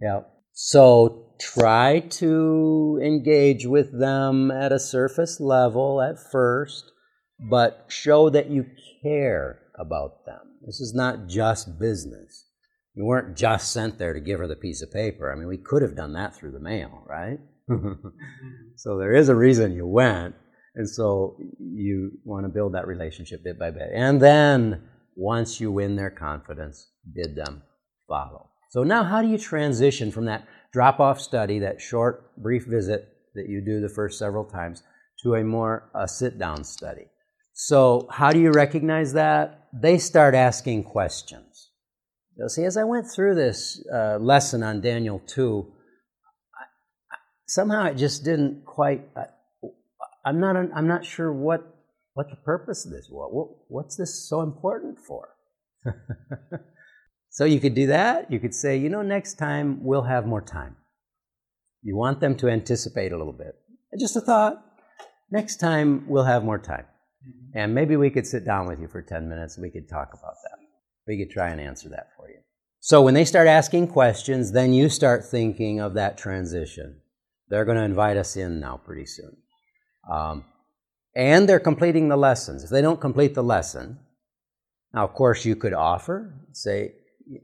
[0.00, 0.20] yeah.
[0.52, 6.92] So, try to engage with them at a surface level at first,
[7.38, 8.66] but show that you
[9.02, 10.40] care about them.
[10.64, 12.46] This is not just business.
[12.94, 15.32] You weren't just sent there to give her the piece of paper.
[15.32, 17.38] I mean, we could have done that through the mail, right?
[18.76, 20.34] so there is a reason you went,
[20.74, 23.90] and so you want to build that relationship bit by bit.
[23.94, 24.82] And then
[25.14, 27.62] once you win their confidence, bid them
[28.08, 28.48] follow.
[28.70, 30.46] So now, how do you transition from that
[30.78, 34.84] drop off study, that short, brief visit that you do the first several times,
[35.20, 37.06] to a more a sit down study?
[37.52, 39.66] So, how do you recognize that?
[39.72, 41.70] They start asking questions.
[42.36, 45.66] You'll see, as I went through this uh, lesson on Daniel 2,
[46.54, 46.64] I,
[47.48, 49.02] somehow it just didn't quite.
[49.16, 49.24] I,
[50.24, 50.54] I'm not.
[50.54, 51.74] I'm not sure what
[52.14, 53.30] what the purpose of this was.
[53.32, 55.30] What, what's this so important for?
[57.30, 58.30] so you could do that.
[58.30, 60.76] You could say, you know, next time we'll have more time.
[61.82, 63.54] You want them to anticipate a little bit.
[63.98, 64.64] Just a thought.
[65.30, 66.86] Next time we'll have more time.
[67.54, 70.08] And maybe we could sit down with you for 10 minutes and we could talk
[70.12, 70.58] about that.
[71.06, 72.38] We could try and answer that for you.
[72.80, 77.00] So when they start asking questions, then you start thinking of that transition.
[77.48, 79.36] They're going to invite us in now pretty soon.
[80.10, 80.44] Um,
[81.14, 82.64] and they're completing the lessons.
[82.64, 83.98] If they don't complete the lesson,
[84.94, 86.92] now of course you could offer, say,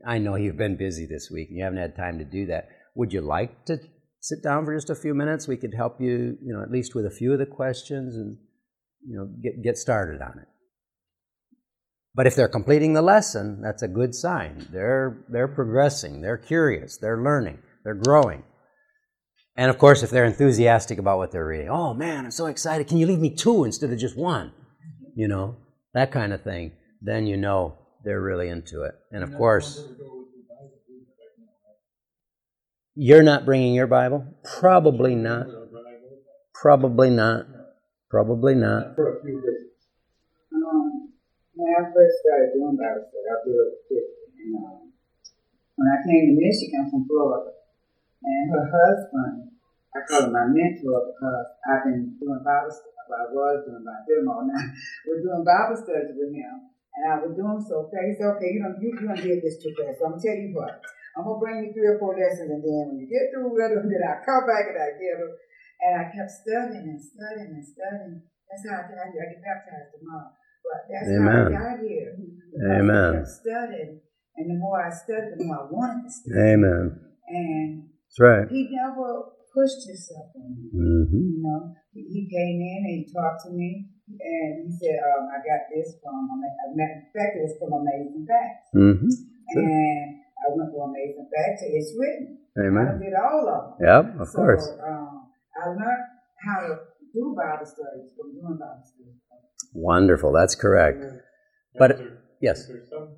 [0.07, 2.69] I know you've been busy this week and you haven't had time to do that.
[2.97, 3.79] Would you like to
[4.21, 5.49] sit down for just a few minutes?
[5.49, 8.39] We could help you, you know, at least with a few of the questions and
[9.07, 10.49] you know, get, get started on it.
[12.15, 14.67] But if they're completing the lesson, that's a good sign.
[14.71, 18.45] They're, they're progressing, they're curious, they're learning, they're growing.
[19.57, 22.89] And of course, if they're enthusiastic about what they're reading, oh man, I'm so excited.
[22.89, 24.53] Can you leave me two instead of just one?
[25.17, 25.57] You know,
[25.93, 26.73] that kind of thing.
[27.03, 28.95] Then you know they're really into it.
[29.11, 29.83] And of course,
[32.95, 34.25] you're not bringing your Bible?
[34.45, 35.47] Probably not.
[36.55, 37.47] Probably not.
[38.09, 38.95] Probably not.
[38.95, 39.75] For a few reasons.
[40.55, 41.11] Um,
[41.55, 43.75] when I first started doing Bible study, I was.
[43.91, 44.93] And um,
[45.75, 47.51] when I came to Michigan from Florida,
[48.23, 49.51] and her husband,
[49.95, 52.95] I call him my mentor because I've been doing Bible study.
[53.11, 54.65] Well, I was doing Bible demo now.
[55.07, 56.74] We're doing Bible studies with him.
[56.95, 58.07] And I was doing so fast.
[58.07, 59.99] He said, okay, you don't, you, you don't get this too fast.
[59.99, 60.79] So I'm to tell you what.
[61.19, 63.71] I'm to bring you three or four lessons, and then when you get through with
[63.71, 65.33] them, then I come back and I get them.
[65.85, 68.23] And I kept studying and studying and studying.
[68.47, 69.23] That's how I got here.
[69.27, 70.31] I get baptized tomorrow.
[70.63, 71.29] But that's Amen.
[71.29, 72.11] how I got here.
[72.63, 73.11] Amen.
[73.11, 74.01] I kept studying.
[74.39, 76.59] And the more I studied, the more I wanted to study.
[76.59, 76.85] Amen.
[77.29, 78.47] And That's right.
[78.51, 80.67] he never pushed himself on me.
[80.75, 81.23] Mm-hmm.
[81.23, 83.94] You know, he, he came in and he talked to me.
[84.09, 87.73] And he said, um, I got this from, a matter of fact, it was from
[87.73, 88.69] Amazing Facts.
[88.77, 89.09] Mm-hmm.
[89.09, 91.65] And I went to Amazing Facts.
[91.65, 92.39] It's written.
[92.61, 92.85] Amen.
[92.85, 93.01] I Amen.
[93.01, 93.87] did all of them.
[93.89, 94.69] Yep, of so, course.
[94.77, 96.05] Um, I learned
[96.45, 96.73] how to
[97.17, 99.17] do Bible studies from doing Bible studies.
[99.73, 100.33] Wonderful.
[100.33, 101.03] That's correct.
[101.79, 102.59] But Is there- yes.
[102.61, 103.09] Is there some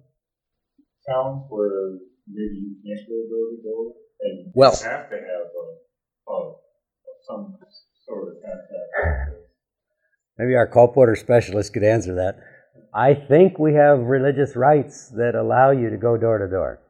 [1.11, 1.99] towns where
[2.31, 3.85] maybe you can't go door to door
[4.22, 6.55] and Well- you have to have a, a,
[7.27, 7.56] some sort of contact?
[10.38, 12.38] Maybe our colporteur specialist could answer that.
[12.94, 16.81] I think we have religious rights that allow you to go door to door.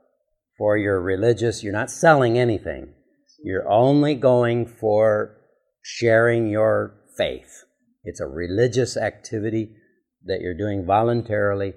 [0.58, 2.94] For your religious, you're not selling anything.
[3.42, 5.36] You're only going for
[5.82, 7.64] sharing your faith.
[8.04, 9.76] It's a religious activity
[10.24, 11.74] that you're doing voluntarily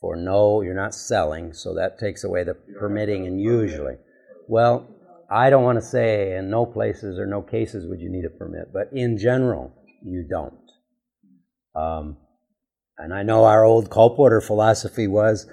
[0.00, 3.96] for no, you're not selling, so that takes away the permitting and usually.
[4.48, 4.88] Well,
[5.30, 8.30] I don't want to say in no places or no cases would you need a
[8.30, 10.69] permit, but in general, you don't.
[11.80, 12.16] Um,
[12.98, 15.46] and I know our old colporteur philosophy was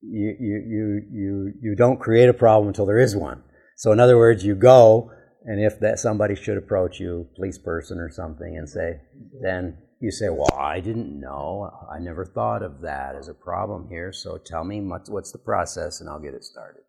[0.00, 3.42] you, you, you, you, you don't create a problem until there is one.
[3.76, 5.10] So, in other words, you go,
[5.44, 9.00] and if that somebody should approach you, police person or something, and say,
[9.42, 11.70] then you say, Well, I didn't know.
[11.92, 14.12] I never thought of that as a problem here.
[14.12, 16.82] So, tell me what's, what's the process, and I'll get it started.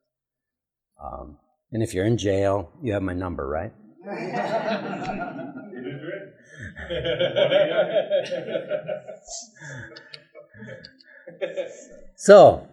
[1.03, 1.37] Um,
[1.71, 3.73] and if you're in jail, you have my number, right?
[12.15, 12.67] So,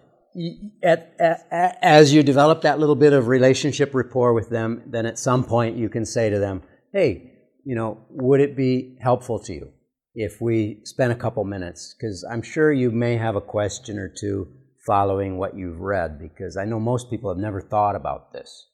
[0.82, 5.06] at, at, at- as you develop that little bit of relationship rapport with them, then
[5.06, 6.62] at some point you can say to them,
[6.92, 7.30] hey,
[7.64, 9.70] you know, would it be helpful to you
[10.14, 11.94] if we spent a couple minutes?
[11.96, 14.48] Because I'm sure you may have a question or two
[14.84, 18.66] following what you've read, because I know most people have never thought about this,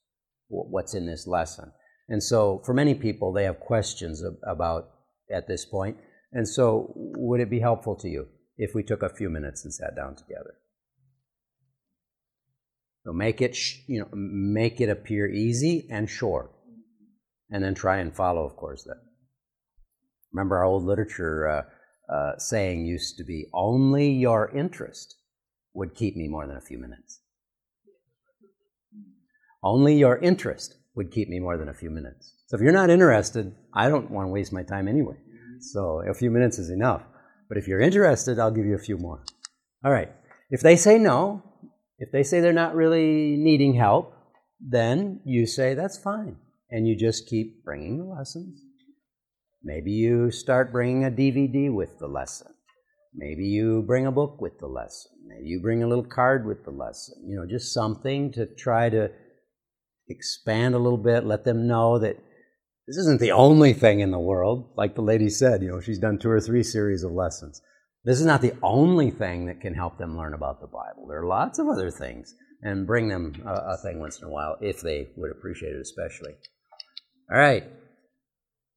[0.49, 1.73] what's in this lesson.
[2.09, 4.91] And so, for many people, they have questions about
[5.33, 5.97] at this point.
[6.33, 9.73] And so, would it be helpful to you if we took a few minutes and
[9.73, 10.55] sat down together?
[13.05, 13.57] So make it,
[13.89, 16.53] you know, make it appear easy and short.
[17.51, 18.97] and then try and follow, of course, that.
[20.33, 21.63] Remember, our old literature uh,
[22.13, 25.17] uh, saying used to be only your interest
[25.75, 27.21] would keep me more than a few minutes.
[29.63, 32.35] Only your interest would keep me more than a few minutes.
[32.47, 35.17] So if you're not interested, I don't want to waste my time anyway.
[35.63, 37.03] So a few minutes is enough.
[37.49, 39.23] But if you're interested, I'll give you a few more.
[39.85, 40.11] All right.
[40.51, 41.43] If they say no,
[41.99, 44.13] if they say they're not really needing help,
[44.61, 46.37] then you say that's fine.
[46.71, 48.61] And you just keep bringing the lessons.
[49.63, 52.49] Maybe you start bringing a DVD with the lesson.
[53.15, 55.13] Maybe you bring a book with the lesson.
[55.27, 57.23] Maybe you bring a little card with the lesson.
[57.27, 59.11] You know, just something to try to
[60.09, 62.17] expand a little bit, let them know that
[62.87, 64.73] this isn't the only thing in the world.
[64.77, 67.63] Like the lady said, you know, she's done two or three series of lessons.
[68.05, 71.07] This is not the only thing that can help them learn about the Bible.
[71.09, 74.31] There are lots of other things, and bring them a, a thing once in a
[74.31, 76.33] while if they would appreciate it, especially.
[77.31, 77.65] All right.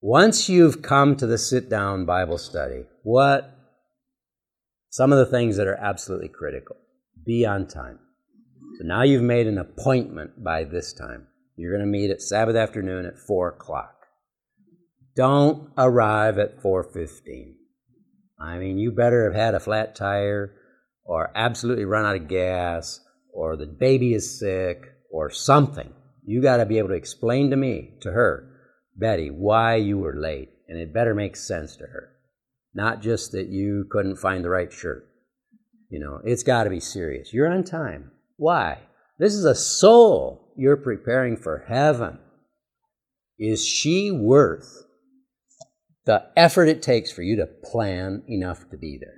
[0.01, 3.51] Once you've come to the sit down Bible study, what
[4.89, 6.75] some of the things that are absolutely critical
[7.25, 7.99] be on time.
[8.77, 11.27] So now you've made an appointment by this time.
[11.55, 13.94] You're going to meet at Sabbath afternoon at 4 o'clock.
[15.15, 17.53] Don't arrive at 4.15.
[18.39, 20.53] I mean, you better have had a flat tire
[21.05, 22.99] or absolutely run out of gas
[23.33, 25.93] or the baby is sick or something.
[26.25, 28.51] You got to be able to explain to me, to her,
[28.95, 30.49] Betty, why you were late.
[30.67, 32.09] And it better make sense to her.
[32.73, 35.07] Not just that you couldn't find the right shirt.
[35.89, 37.31] You know, it's got to be serious.
[37.31, 38.11] You're on time.
[38.37, 38.79] Why?
[39.19, 42.19] This is a soul you're preparing for heaven.
[43.37, 44.84] Is she worth
[46.05, 49.15] the effort it takes for you to plan enough to be there?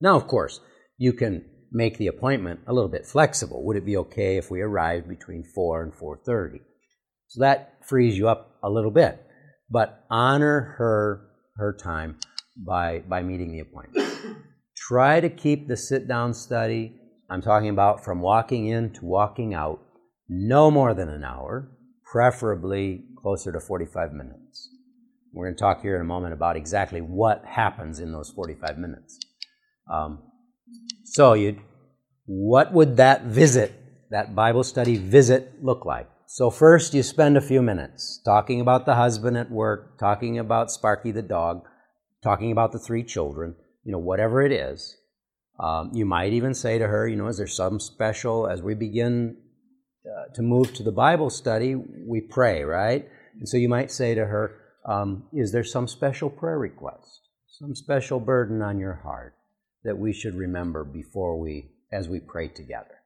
[0.00, 0.60] Now, of course,
[0.98, 3.64] you can make the appointment a little bit flexible.
[3.64, 6.60] Would it be okay if we arrived between 4 and 4:30?
[7.28, 9.20] So that frees you up a little bit.
[9.70, 11.22] But honor her
[11.56, 12.18] her time
[12.56, 14.06] by by meeting the appointment.
[14.76, 19.52] Try to keep the sit down study, I'm talking about from walking in to walking
[19.52, 19.80] out,
[20.28, 21.68] no more than an hour,
[22.12, 24.70] preferably closer to 45 minutes.
[25.32, 28.78] We're going to talk here in a moment about exactly what happens in those 45
[28.78, 29.18] minutes.
[29.92, 30.22] Um,
[31.04, 31.60] so, you,
[32.24, 33.74] what would that visit,
[34.10, 36.08] that Bible study visit, look like?
[36.26, 40.70] So, first, you spend a few minutes talking about the husband at work, talking about
[40.70, 41.62] Sparky the dog,
[42.22, 43.54] talking about the three children,
[43.84, 44.96] you know, whatever it is.
[45.60, 48.74] Um, you might even say to her, you know, is there some special, as we
[48.74, 49.36] begin
[50.06, 53.08] uh, to move to the Bible study, we pray, right?
[53.38, 57.74] And so you might say to her, um, is there some special prayer request, some
[57.74, 59.34] special burden on your heart
[59.84, 63.02] that we should remember before we, as we pray together?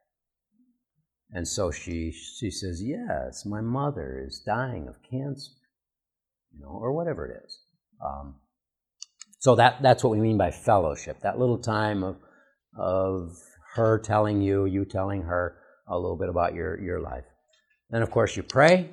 [1.32, 5.52] And so she, she says, yes, my mother is dying of cancer,
[6.52, 7.60] you know, or whatever it is.
[8.04, 8.36] Um,
[9.38, 12.16] so that, that's what we mean by fellowship, that little time of,
[12.76, 13.30] of
[13.74, 15.56] her telling you, you telling her
[15.90, 17.24] a little bit about your, your life.
[17.90, 18.90] Then, of course, you pray,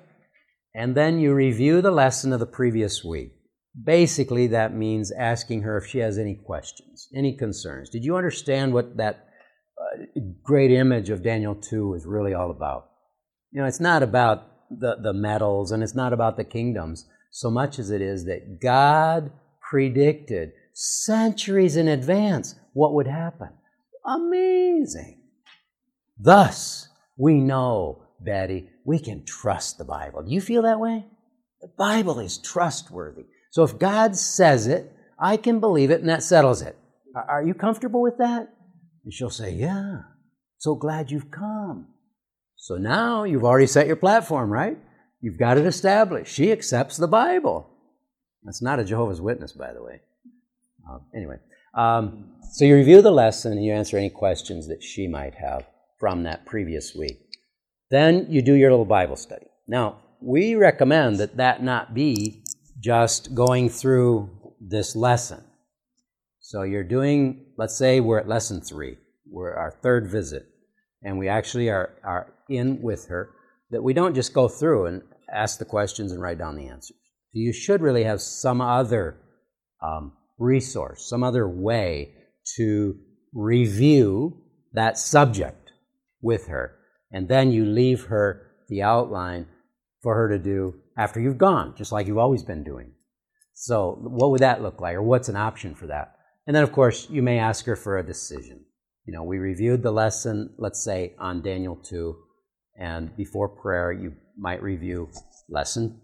[0.75, 3.33] and then you review the lesson of the previous week.
[3.81, 7.89] Basically, that means asking her if she has any questions, any concerns.
[7.89, 9.27] Did you understand what that
[9.79, 12.89] uh, great image of Daniel 2 is really all about?
[13.51, 17.51] You know, it's not about the, the metals and it's not about the kingdoms so
[17.51, 19.31] much as it is that God
[19.61, 23.49] predicted centuries in advance what would happen.
[24.05, 25.21] Amazing.
[26.19, 26.86] Thus,
[27.17, 30.23] we know, Betty, we can trust the Bible.
[30.23, 31.05] Do you feel that way?
[31.61, 33.25] The Bible is trustworthy.
[33.51, 36.77] So if God says it, I can believe it, and that settles it.
[37.15, 38.53] Are you comfortable with that?
[39.03, 40.01] And she'll say, Yeah,
[40.59, 41.87] so glad you've come.
[42.55, 44.77] So now you've already set your platform, right?
[45.21, 46.31] You've got it established.
[46.31, 47.69] She accepts the Bible.
[48.43, 50.01] That's not a Jehovah's Witness, by the way.
[50.87, 51.37] Uh, anyway,
[51.73, 55.65] um, so you review the lesson and you answer any questions that she might have
[55.99, 57.19] from that previous week.
[57.89, 59.47] Then you do your little Bible study.
[59.67, 62.43] Now, we recommend that that not be
[62.79, 64.29] just going through
[64.59, 65.43] this lesson.
[66.39, 68.97] So you're doing, let's say we're at lesson three,
[69.29, 70.47] we're our third visit,
[71.03, 73.31] and we actually are, are in with her,
[73.71, 75.01] that we don't just go through and
[75.33, 76.97] ask the questions and write down the answers.
[77.33, 79.17] You should really have some other
[79.83, 82.13] um, resource, some other way
[82.55, 82.95] to
[83.33, 84.41] review
[84.73, 85.66] that subject
[86.21, 86.75] with her.
[87.11, 89.47] And then you leave her the outline
[90.01, 92.91] for her to do after you've gone, just like you've always been doing.
[93.53, 96.15] So, what would that look like, or what's an option for that?
[96.45, 98.63] And then, of course, you may ask her for a decision.
[99.05, 102.15] You know, we reviewed the lesson, let's say, on Daniel 2,
[102.77, 105.09] And before prayer, you might review
[105.49, 105.99] lesson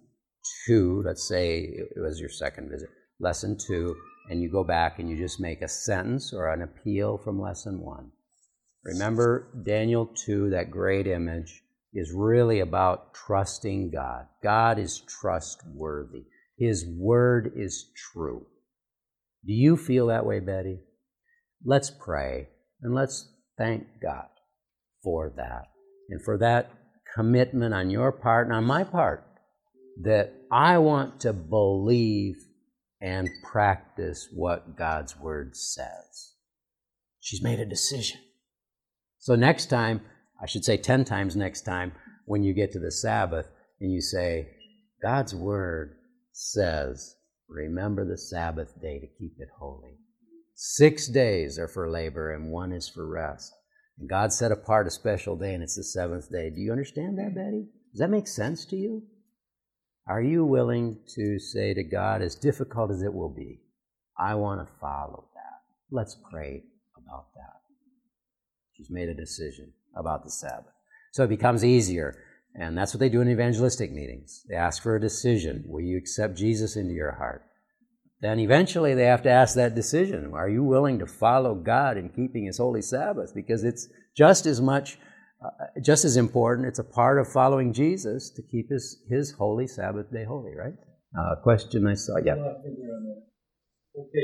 [0.66, 1.04] two.
[1.06, 2.90] Let's say it was your second visit.
[3.20, 3.96] Lesson two,
[4.30, 7.80] and you go back and you just make a sentence or an appeal from lesson
[7.80, 8.12] one.
[8.84, 11.62] Remember Daniel 2, that great image,
[11.94, 14.26] is really about trusting God.
[14.42, 16.26] God is trustworthy,
[16.58, 18.46] His word is true.
[19.46, 20.80] Do you feel that way, Betty?
[21.64, 22.50] Let's pray
[22.82, 24.28] and let's thank God
[25.04, 25.68] for that
[26.10, 26.72] and for that
[27.16, 29.26] commitment on your part and on my part
[30.02, 32.36] that I want to believe
[33.00, 36.34] and practice what God's Word says.
[37.20, 38.20] She's made a decision.
[39.24, 40.02] So, next time,
[40.42, 41.94] I should say 10 times next time,
[42.26, 43.48] when you get to the Sabbath
[43.80, 44.50] and you say,
[45.02, 45.96] God's Word
[46.34, 47.16] says,
[47.48, 49.96] remember the Sabbath day to keep it holy.
[50.56, 53.54] Six days are for labor and one is for rest.
[53.98, 56.50] And God set apart a special day and it's the seventh day.
[56.50, 57.70] Do you understand that, Betty?
[57.94, 59.04] Does that make sense to you?
[60.06, 63.62] Are you willing to say to God, as difficult as it will be,
[64.20, 65.62] I want to follow that?
[65.92, 66.64] Let's pray
[66.98, 67.63] about that.
[68.76, 70.74] She's made a decision about the Sabbath.
[71.12, 72.16] So it becomes easier.
[72.56, 74.44] And that's what they do in evangelistic meetings.
[74.48, 75.64] They ask for a decision.
[75.68, 77.44] Will you accept Jesus into your heart?
[78.22, 80.32] Then eventually they have to ask that decision.
[80.34, 83.34] Are you willing to follow God in keeping His holy Sabbath?
[83.36, 84.98] Because it's just as much
[85.44, 85.50] uh,
[85.82, 90.10] just as important, it's a part of following Jesus to keep his, his holy Sabbath
[90.12, 90.74] day holy, right?
[91.18, 92.34] Uh, question I saw, yeah.
[92.34, 92.64] Okay,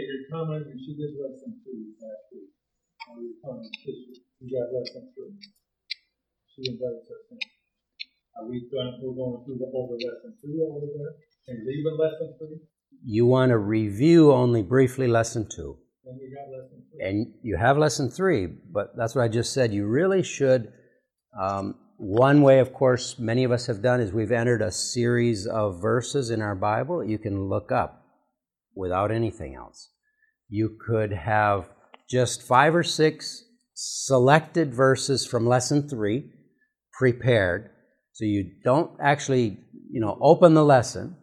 [0.07, 2.49] your comment, and she did lesson two last week.
[4.41, 4.99] Or your comment this week.
[4.99, 5.35] You got lesson three.
[6.55, 7.39] She invites us in.
[8.37, 11.13] Are we going, we're going through the over lesson two over there?
[11.47, 12.59] And leaving lesson three?
[13.03, 15.77] You want to review only briefly lesson two.
[16.05, 17.07] And we got lesson three.
[17.07, 19.73] And you have lesson three, but that's what I just said.
[19.73, 20.71] You really should
[21.39, 25.45] um, one way, of course, many of us have done is we've entered a series
[25.45, 28.05] of verses in our Bible you can look up
[28.73, 29.89] without anything else.
[30.47, 31.69] You could have
[32.09, 33.43] just five or six
[33.81, 36.31] selected verses from lesson three
[36.97, 37.69] prepared.
[38.13, 39.57] So you don't actually,
[39.91, 41.15] you know, open the lesson,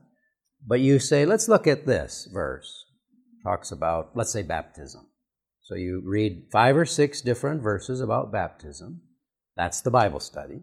[0.66, 2.84] but you say, let's look at this verse.
[3.44, 5.06] Talks about, let's say, baptism.
[5.62, 9.02] So you read five or six different verses about baptism
[9.56, 10.60] that's the Bible study.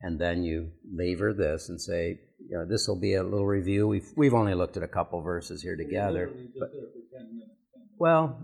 [0.00, 3.86] And then you lever this and say, you know, this will be a little review.
[3.86, 6.30] We've, we've only looked at a couple verses here together.
[6.58, 6.70] But,
[7.98, 8.42] well,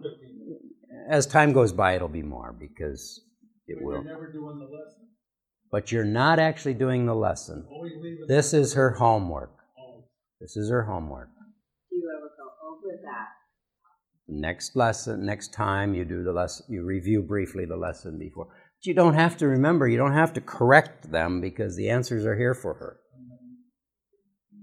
[1.08, 3.20] as time goes by, it'll be more because
[3.66, 4.04] it will.
[5.70, 7.66] But you're not actually doing the lesson.
[8.28, 9.52] This is her homework.
[10.40, 11.28] This is her homework.
[11.90, 13.28] Do you ever go over that?
[14.28, 18.86] Next lesson, next time you do the lesson, you review briefly the lesson before But
[18.86, 22.36] you don't have to remember, you don't have to correct them because the answers are
[22.36, 22.98] here for her.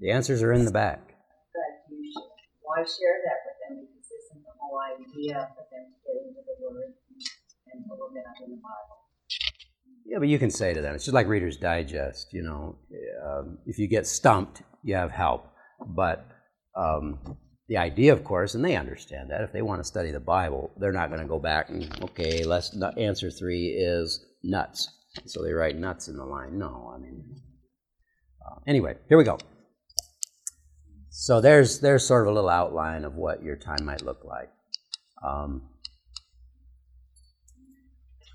[0.01, 0.99] The answers are in the back.
[1.07, 2.23] But you should,
[2.61, 3.42] why share that
[4.93, 6.93] idea to the Word
[7.71, 9.03] and in the Bible?
[10.05, 12.75] Yeah, but you can say to them, it's just like Reader's Digest, you know,
[13.25, 15.47] um, if you get stumped, you have help.
[15.87, 16.25] But
[16.75, 17.37] um,
[17.67, 20.71] the idea, of course, and they understand that if they want to study the Bible,
[20.77, 22.43] they're not going to go back and okay,
[22.97, 24.89] answer three is nuts.
[25.25, 26.57] So they write nuts in the line.
[26.57, 27.23] No, I mean.
[28.45, 29.37] Uh, anyway, here we go.
[31.09, 34.49] So there's there's sort of a little outline of what your time might look like.
[35.23, 35.69] Um,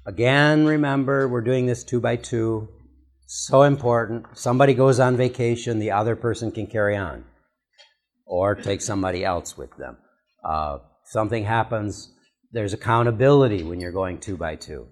[0.06, 2.68] again, remember we're doing this two by two.
[3.26, 4.26] So important.
[4.38, 7.24] Somebody goes on vacation, the other person can carry on
[8.24, 9.98] or take somebody else with them.
[10.44, 12.10] Uh, something happens,
[12.52, 14.86] there's accountability when you're going two by two.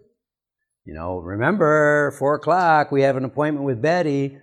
[0.84, 4.38] You know, remember, four o'clock, we have an appointment with Betty.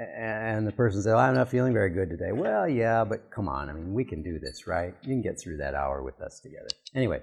[0.00, 2.32] And the person says, I'm not feeling very good today.
[2.32, 3.68] Well, yeah, but come on.
[3.68, 4.94] I mean, we can do this, right?
[5.02, 6.68] You can get through that hour with us together.
[6.94, 7.20] Anyway,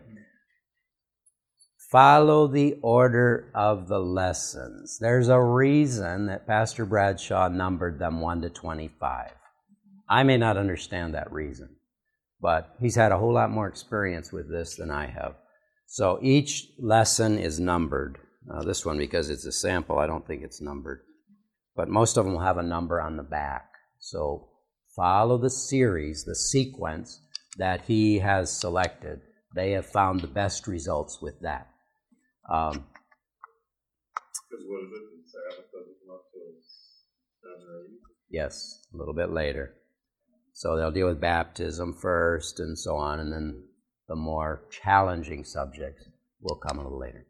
[1.92, 5.00] follow the order of the lessons.
[5.02, 9.32] There's a reason that Pastor Bradshaw numbered them 1 to 25.
[10.08, 11.78] I may not understand that reason,
[12.40, 15.34] but he's had a whole lot more experience with this than I have.
[15.88, 18.20] So each lesson is numbered.
[18.54, 21.02] Uh, this one, because it's a sample, I don't think it's numbered.
[21.78, 23.70] But most of them will have a number on the back.
[24.00, 24.50] So
[24.96, 27.22] follow the series, the sequence
[27.58, 29.22] that he has selected.
[29.56, 31.68] They have found the best results with that.
[32.52, 32.86] Um,
[38.30, 39.76] yes, a little bit later.
[40.54, 43.64] So they'll deal with baptism first and so on, and then
[44.08, 46.04] the more challenging subjects
[46.42, 47.28] will come a little later.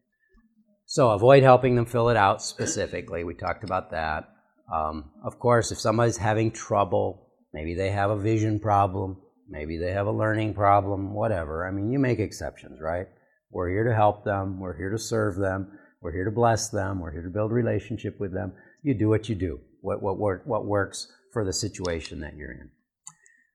[0.85, 3.23] So So avoid helping them fill it out specifically.
[3.25, 4.29] We talked about that.
[4.73, 9.17] Um, of course, if somebody's having trouble, maybe they have a vision problem,
[9.49, 11.65] maybe they have a learning problem, whatever.
[11.65, 13.07] I mean, you make exceptions, right?
[13.49, 16.99] We're here to help them, we're here to serve them, we're here to bless them,
[16.99, 18.53] we're here to build relationship with them.
[18.83, 22.51] You do what you do, what, what, work, what works for the situation that you're
[22.51, 22.69] in.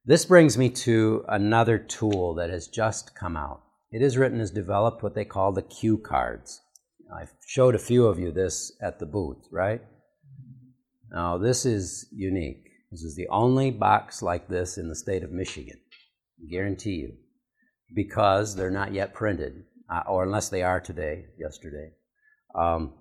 [0.04, 3.62] This brings me to another tool that has just come out.
[3.92, 6.62] It is written as developed what they call the cue cards.
[7.14, 9.82] I showed a few of you this at the booth, right?
[11.12, 12.64] Now, this is unique.
[12.90, 15.78] This is the only box like this in the state of Michigan.
[16.40, 17.12] I guarantee you.
[17.94, 21.90] Because they're not yet printed, uh, or unless they are today, yesterday.
[22.58, 22.94] Um,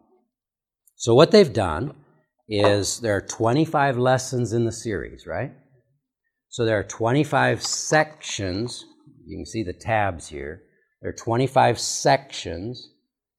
[0.95, 1.95] so, what they've done
[2.49, 5.53] is there are 25 lessons in the series, right?
[6.49, 8.85] So, there are 25 sections.
[9.25, 10.63] You can see the tabs here.
[11.01, 12.89] There are 25 sections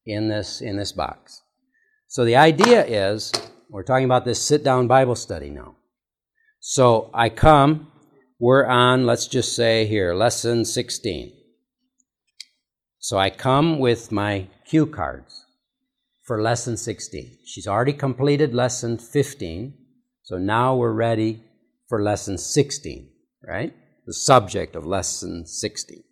[0.06, 1.42] in this, in this box.
[2.08, 3.30] So, the idea is
[3.72, 5.76] we're talking about this sit down Bible study now.
[6.60, 7.90] So, I come,
[8.38, 11.32] we're on, let's just say here, lesson 16.
[12.98, 15.46] So, I come with my cue cards
[16.22, 17.38] for lesson 16.
[17.46, 19.74] She's already completed lesson 15,
[20.22, 21.42] so now we're ready
[21.88, 23.08] for lesson 16,
[23.42, 23.74] right?
[24.06, 26.04] The subject of lesson 16.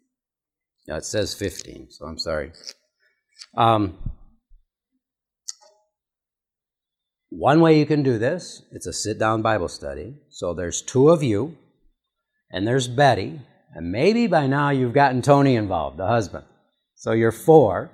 [0.88, 2.52] Now it says 15, so I'm sorry.
[3.56, 3.98] Um,
[7.30, 10.16] one way you can do this, it's a sit down Bible study.
[10.30, 11.56] So there's two of you,
[12.50, 13.40] and there's Betty,
[13.72, 16.44] and maybe by now you've gotten Tony involved, the husband.
[16.96, 17.90] So you're four.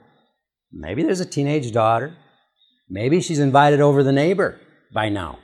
[0.72, 2.16] Maybe there's a teenage daughter.
[2.88, 4.58] Maybe she's invited over the neighbor
[4.92, 5.38] by now.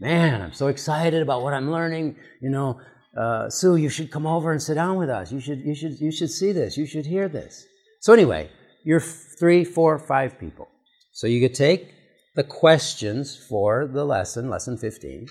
[0.00, 2.16] Man, I'm so excited about what I'm learning.
[2.40, 2.80] You know,
[3.18, 5.30] uh, Sue, you should come over and sit down with us.
[5.30, 6.78] You should, you should, you should see this.
[6.78, 7.66] You should hear this.
[8.00, 8.50] So anyway,
[8.84, 10.68] you're three, four, five people.
[11.12, 11.92] So you could take
[12.38, 15.26] the questions for the lesson, lesson 15.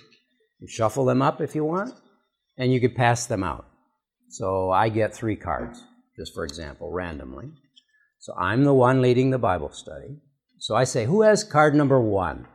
[0.59, 1.93] You shuffle them up if you want,
[2.57, 3.65] and you could pass them out.
[4.27, 5.81] So I get three cards,
[6.17, 7.45] just for example, randomly.
[8.19, 10.17] So I'm the one leading the Bible study.
[10.59, 12.45] So I say, Who has card number one?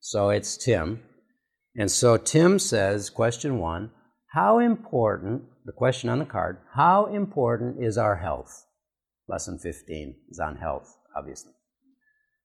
[0.00, 1.02] So it's Tim.
[1.76, 3.90] And so Tim says, Question one
[4.32, 8.64] How important, the question on the card, how important is our health?
[9.28, 11.52] Lesson 15 is on health, obviously.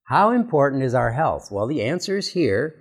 [0.08, 1.52] How important is our health?
[1.52, 2.76] Well, the answer is here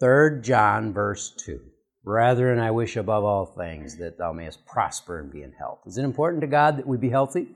[0.00, 1.60] 3 John, verse 2.
[2.04, 5.78] Brethren, I wish above all things that thou mayest prosper and be in health.
[5.86, 7.46] Is it important to God that we be healthy?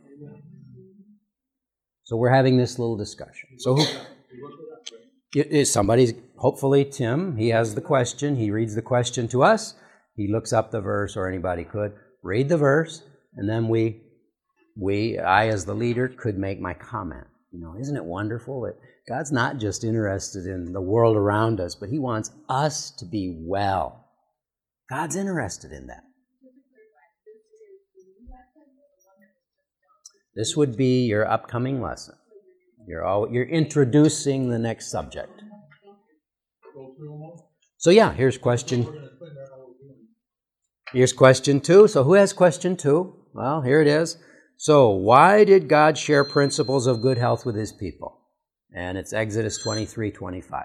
[2.05, 3.59] So we're having this little discussion.
[3.59, 7.37] So who, somebody's hopefully Tim.
[7.37, 8.37] He has the question.
[8.37, 9.75] He reads the question to us.
[10.15, 13.03] He looks up the verse, or anybody could read the verse,
[13.35, 14.03] and then we,
[14.77, 17.27] we, I as the leader, could make my comment.
[17.53, 18.77] You know, isn't it wonderful that
[19.09, 23.37] God's not just interested in the world around us, but He wants us to be
[23.39, 24.09] well.
[24.91, 26.03] God's interested in that.
[30.35, 32.15] This would be your upcoming lesson.
[32.87, 35.43] You're, all, you're introducing the next subject.
[37.79, 38.87] So, yeah, here's question.
[40.93, 41.89] Here's question two.
[41.89, 43.15] So, who has question two?
[43.33, 44.19] Well, here it is.
[44.59, 48.21] So, why did God share principles of good health with his people?
[48.75, 50.65] And it's Exodus 23 25.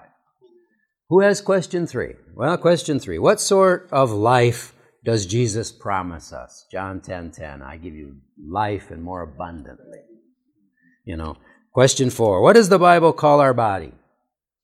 [1.10, 2.14] Who has question three?
[2.34, 3.18] Well, question three.
[3.18, 4.74] What sort of life
[5.04, 6.66] does Jesus promise us?
[6.72, 7.60] John 10 10.
[7.60, 10.00] I give you life and more abundantly.
[11.04, 11.36] You know.
[11.72, 12.42] Question four.
[12.42, 13.92] What does the Bible call our body?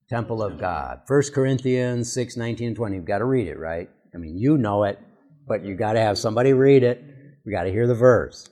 [0.09, 1.01] Temple of God.
[1.07, 2.97] 1 Corinthians 6 19 20.
[2.97, 3.91] You've got to read it, right?
[4.15, 4.99] I mean, you know it,
[5.47, 7.03] but you've got to have somebody read it.
[7.45, 8.49] We got to hear the verse.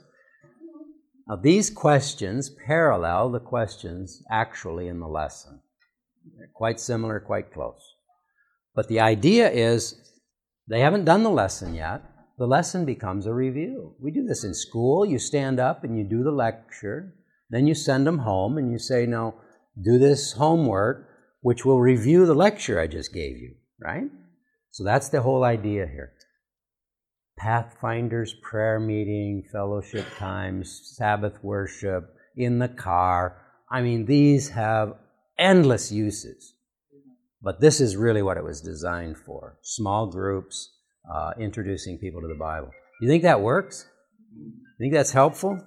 [1.29, 5.61] Now, these questions parallel the questions actually in the lesson.
[6.39, 7.95] They're quite similar, quite close.
[8.75, 9.97] But the idea is
[10.69, 12.03] they haven't done the lesson yet.
[12.39, 13.95] The lesson becomes a review.
[13.99, 15.07] We do this in school.
[15.07, 17.15] You stand up and you do the lecture.
[17.51, 19.35] Then you send them home and you say, Now,
[19.83, 21.09] do this homework,
[21.41, 24.11] which will review the lecture I just gave you, right?
[24.71, 26.13] So that's the whole idea here.
[27.39, 33.37] Pathfinders prayer meeting, fellowship times, Sabbath worship, in the car.
[33.71, 34.95] I mean, these have
[35.39, 36.55] endless uses.
[37.43, 40.73] But this is really what it was designed for small groups,
[41.13, 42.71] uh, introducing people to the Bible.
[43.01, 43.87] You think that works?
[44.35, 45.61] You think that's helpful?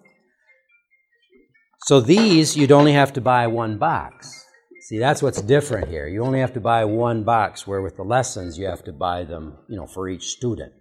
[1.85, 4.45] So these, you'd only have to buy one box.
[4.81, 6.07] See, that's what's different here.
[6.07, 9.23] You only have to buy one box, where with the lessons, you have to buy
[9.23, 10.73] them, you know, for each student.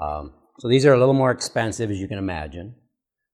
[0.00, 2.74] Um, so these are a little more expensive, as you can imagine.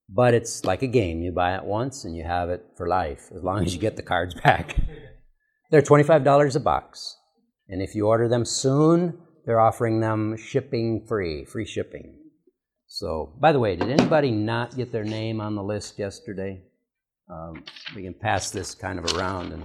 [0.08, 1.20] but it's like a game.
[1.22, 3.96] You buy it once and you have it for life, as long as you get
[3.96, 4.76] the cards back.
[5.70, 7.16] They're $25 a box.
[7.68, 12.14] And if you order them soon, they're offering them shipping free, free shipping.
[12.86, 16.62] So, by the way, did anybody not get their name on the list yesterday?
[17.30, 17.62] Um,
[17.94, 19.64] we can pass this kind of around, and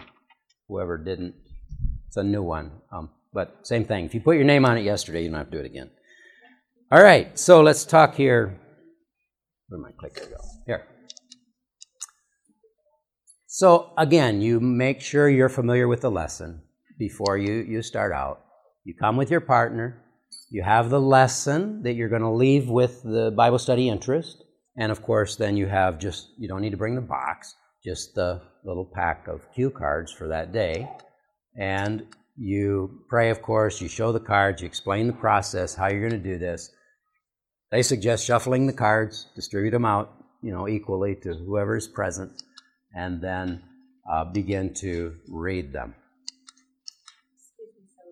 [0.68, 1.36] whoever didn't,
[2.08, 2.72] it's a new one.
[2.92, 4.04] Um, but same thing.
[4.04, 5.90] If you put your name on it yesterday, you don't have to do it again.
[6.94, 8.56] All right, so let's talk here.
[9.68, 10.38] Where my clicker go?
[10.68, 10.86] Here.
[13.48, 16.62] So again, you make sure you're familiar with the lesson
[17.00, 18.42] before you, you start out.
[18.84, 20.04] You come with your partner.
[20.52, 24.44] You have the lesson that you're going to leave with the Bible study interest.
[24.78, 28.14] And of course, then you have just, you don't need to bring the box, just
[28.14, 30.88] the little pack of cue cards for that day.
[31.60, 32.06] And
[32.38, 36.22] you pray, of course, you show the cards, you explain the process, how you're going
[36.22, 36.70] to do this.
[37.74, 40.14] They suggest shuffling the cards, distribute them out,
[40.44, 42.44] you know, equally to whoever is present,
[42.94, 43.64] and then
[44.08, 45.96] uh, begin to read them.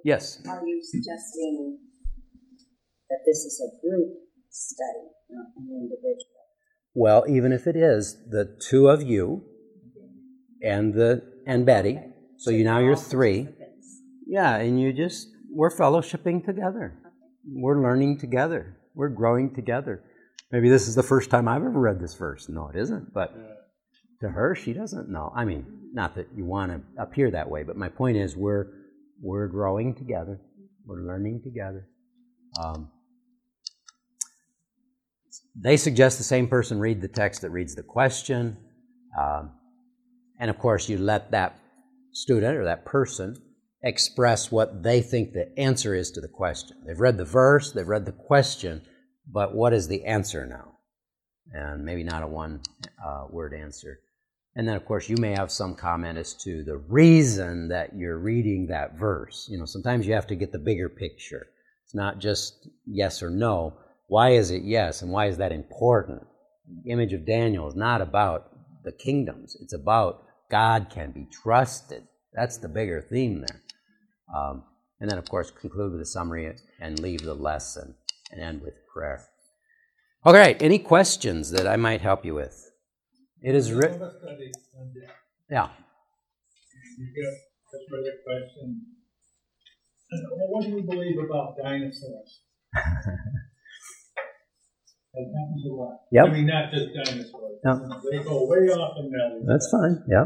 [0.04, 0.42] Yes.
[0.50, 1.78] Are you suggesting
[3.12, 4.10] that this is a group
[4.50, 6.42] study, not an individual?
[6.96, 9.44] Well, even if it is the two of you
[10.64, 12.00] and the and Betty,
[12.38, 13.48] so you now you're three.
[14.26, 16.98] Yeah, and you just we're fellowshipping together.
[17.46, 18.78] We're learning together.
[18.94, 20.04] We're growing together.
[20.52, 22.50] Maybe this is the first time I've ever read this verse.
[22.50, 23.14] No, it isn't.
[23.14, 23.34] But
[24.20, 25.32] to her, she doesn't know.
[25.36, 28.68] I mean, not that you want to appear that way, but my point is we're
[29.22, 30.40] we're growing together.
[30.86, 31.88] We're learning together.
[32.62, 32.92] Um,
[35.56, 38.58] they suggest the same person read the text that reads the question.
[39.20, 39.52] Um,
[40.40, 41.60] and of course, you let that
[42.12, 43.36] student or that person
[43.84, 46.78] express what they think the answer is to the question.
[46.86, 48.82] They've read the verse, they've read the question,
[49.32, 50.74] but what is the answer now?
[51.52, 52.62] And maybe not a one
[53.06, 54.00] uh, word answer.
[54.56, 58.18] And then, of course, you may have some comment as to the reason that you're
[58.18, 59.48] reading that verse.
[59.50, 61.48] You know, sometimes you have to get the bigger picture.
[61.86, 63.78] It's not just yes or no.
[64.08, 66.28] Why is it yes, and why is that important?
[66.84, 68.50] The image of Daniel is not about
[68.84, 72.04] the kingdoms, it's about God can be trusted.
[72.34, 73.62] That's the bigger theme there.
[74.36, 74.64] Um,
[75.00, 77.96] and then, of course, conclude with a summary and leave the lesson
[78.32, 79.28] and end with prayer.
[80.24, 82.72] All right, any questions that I might help you with?
[83.42, 84.00] It is written.
[85.50, 85.70] Yeah.
[86.98, 87.34] You got
[87.72, 88.86] this other question.
[90.12, 92.42] Well, what do you believe about dinosaurs?
[92.74, 92.84] that
[95.16, 96.02] happens a lot.
[96.12, 96.26] Yep.
[96.26, 97.60] I mean, not just dinosaurs.
[97.66, 97.78] Yep.
[98.12, 99.44] They go way off in that.
[99.48, 100.04] That's fine.
[100.08, 100.26] Yeah.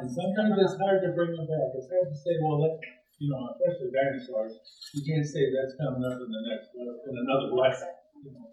[0.00, 1.76] And sometimes it's hard to bring them back.
[1.76, 2.80] It's hard to say, well, let,
[3.18, 4.56] you know, especially dinosaurs,
[4.94, 7.88] you can't say that's coming up in the next, uh, in another lesson.
[8.24, 8.48] You know.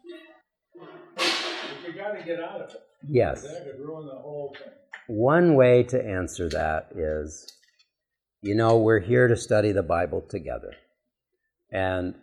[1.88, 2.82] You got to get out of it.
[3.08, 3.44] Yes.
[3.44, 4.74] That could ruin the whole thing.
[5.08, 7.58] One way to answer that is
[8.42, 10.74] you know, we're here to study the Bible together.
[11.72, 12.16] And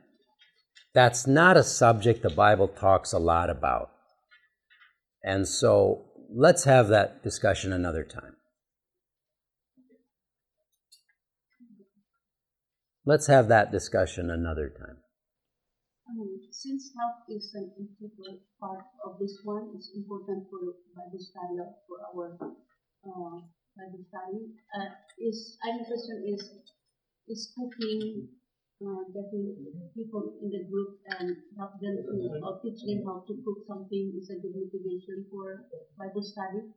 [0.95, 3.91] that's not a subject the Bible talks a lot about.
[5.23, 8.37] And so let's have that discussion another time.
[13.07, 14.97] Let's have that discussion another time.
[16.09, 21.61] Um, since health is an integral part of this one, it's important for Bible study
[21.85, 23.41] for our uh,
[23.77, 24.41] Bible study.
[24.73, 24.89] Uh,
[25.21, 26.41] is any question is
[27.29, 28.29] is cooking
[28.81, 29.53] uh, getting
[29.97, 34.13] people in the group and help them to or teach them how to cook something
[34.17, 35.65] is a good motivation for
[35.99, 36.73] Bible study.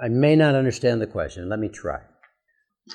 [0.00, 1.48] I may not understand the question.
[1.48, 2.00] Let me try.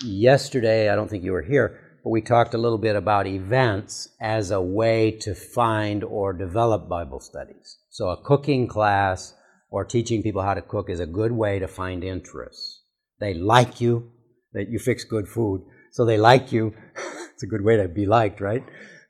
[0.02, 4.10] Yesterday, I don't think you were here, but we talked a little bit about events
[4.20, 7.78] as a way to find or develop Bible studies.
[7.90, 9.34] So, a cooking class
[9.70, 12.82] or teaching people how to cook is a good way to find interests.
[13.20, 14.12] They like you,
[14.54, 16.74] that you fix good food, so they like you.
[17.34, 18.64] it's a good way to be liked, right?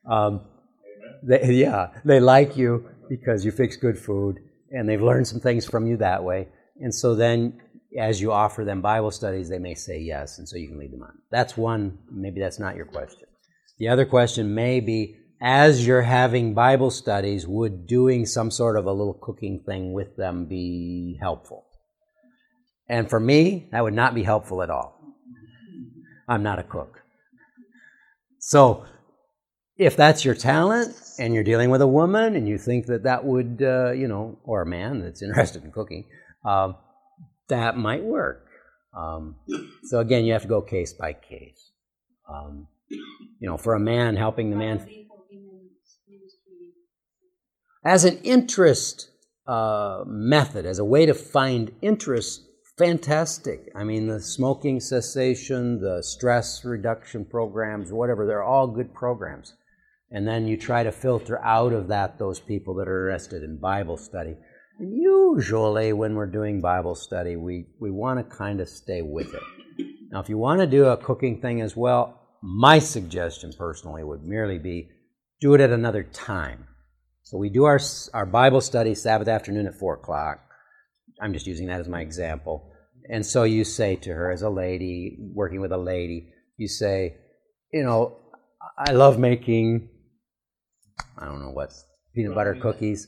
[0.09, 0.45] Um,
[1.23, 4.37] they, yeah, they like you because you fix good food,
[4.71, 6.49] and they've learned some things from you that way.
[6.79, 7.59] And so then
[7.97, 10.91] as you offer them Bible studies, they may say yes, and so you can lead
[10.91, 11.13] them on.
[11.31, 13.27] That's one, maybe that's not your question.
[13.77, 18.85] The other question may be as you're having Bible studies, would doing some sort of
[18.85, 21.65] a little cooking thing with them be helpful?
[22.87, 24.97] And for me, that would not be helpful at all.
[26.29, 27.01] I'm not a cook.
[28.39, 28.85] So,
[29.75, 33.25] if that's your talent and you're dealing with a woman and you think that that
[33.25, 36.05] would, uh, you know, or a man that's interested in cooking,
[36.45, 36.75] um,
[37.53, 38.47] that might work.
[38.95, 39.35] Um,
[39.83, 41.71] so again, you have to go case by case.
[42.27, 44.87] Um, you know, for a man helping the man.
[47.85, 49.09] as an interest
[49.45, 52.41] uh, method, as a way to find interest,
[52.77, 53.69] fantastic.
[53.75, 59.53] I mean, the smoking cessation, the stress reduction programs, whatever, they're all good programs.
[60.11, 63.57] And then you try to filter out of that those people that are interested in
[63.57, 64.35] Bible study.
[64.79, 69.43] Usually, when we're doing Bible study, we, we want to kind of stay with it.
[70.11, 74.23] Now, if you want to do a cooking thing as well, my suggestion personally would
[74.23, 74.89] merely be
[75.39, 76.67] do it at another time.
[77.23, 77.79] So we do our,
[78.13, 80.39] our Bible study Sabbath afternoon at 4 o'clock.
[81.21, 82.71] I'm just using that as my example.
[83.09, 87.15] And so you say to her, as a lady, working with a lady, you say,
[87.71, 88.17] you know,
[88.77, 89.89] I love making,
[91.17, 91.73] I don't know what,
[92.13, 93.07] peanut butter cookies.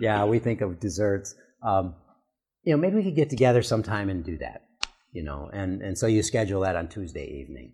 [0.00, 1.34] Yeah, we think of desserts.
[1.62, 1.94] Um,
[2.62, 4.66] you know, maybe we could get together sometime and do that,
[5.12, 7.72] you know, and, and so you schedule that on Tuesday evening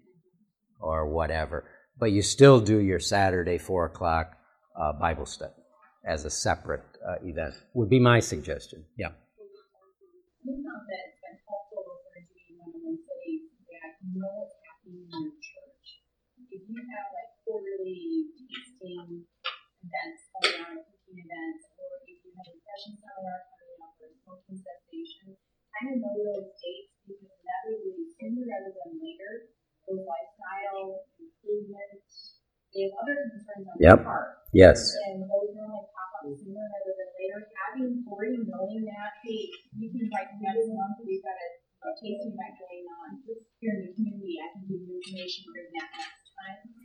[0.81, 1.64] or whatever.
[1.99, 4.37] But you still do your Saturday, 4 o'clock
[4.81, 5.53] uh, Bible study
[6.07, 8.85] as a separate uh, event, would be my suggestion.
[8.97, 9.09] Yeah.
[16.51, 19.25] If you have like quarterly tasting
[19.83, 24.11] events coming on, cooking events, or if you have a fashion seminar coming up or
[24.11, 25.38] a smoking cessation,
[25.78, 29.55] kind of know those dates because inevitably sooner rather than later,
[29.86, 32.43] those lifestyle improvements,
[32.74, 33.97] they have other concerns on Yep.
[33.99, 34.28] their part.
[34.53, 34.78] Yes.
[35.09, 37.38] And those normally pop up sooner rather than later.
[37.47, 39.47] Having already knowing that, hey,
[39.78, 41.49] you can invite me next month, we've got a,
[41.86, 43.09] a tasting event going on
[43.62, 44.36] here in the community.
[44.43, 46.82] I can give you information during that next time.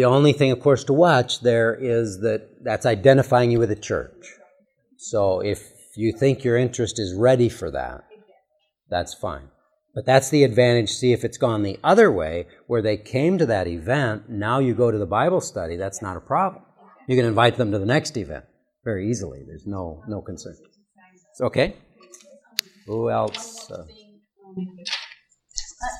[0.00, 3.76] The only thing, of course, to watch there is that that's identifying you with a
[3.76, 4.32] church.
[4.96, 5.60] So if
[5.94, 8.04] you think your interest is ready for that,
[8.88, 9.48] that's fine.
[9.94, 10.88] But that's the advantage.
[10.88, 14.72] See if it's gone the other way, where they came to that event, now you
[14.72, 16.64] go to the Bible study, that's not a problem.
[17.06, 18.46] You can invite them to the next event
[18.82, 19.42] very easily.
[19.46, 20.56] There's no, no concern.
[21.42, 21.76] Okay?
[22.86, 23.70] Who else?
[23.70, 23.84] Uh,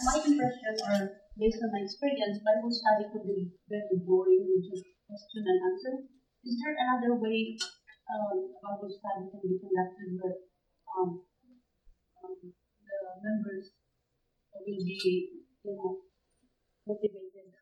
[0.06, 4.86] my impression, or based on my experience, Bible study could be very boring with just
[5.06, 5.94] question and answer.
[6.46, 7.54] Is there another way
[8.10, 10.38] um, Bible study can be conducted where
[10.96, 11.22] um,
[12.24, 13.70] um, the members
[14.54, 15.30] will be,
[15.62, 15.98] you know?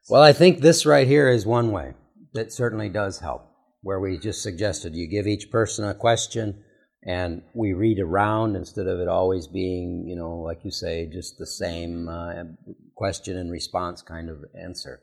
[0.08, 1.94] Well, I think this right here is one way
[2.32, 3.42] that certainly does help,
[3.82, 6.64] where we just suggested you give each person a question
[7.06, 11.38] and we read around instead of it always being, you know, like you say, just
[11.38, 12.42] the same uh,
[12.96, 15.00] question and response kind of answer.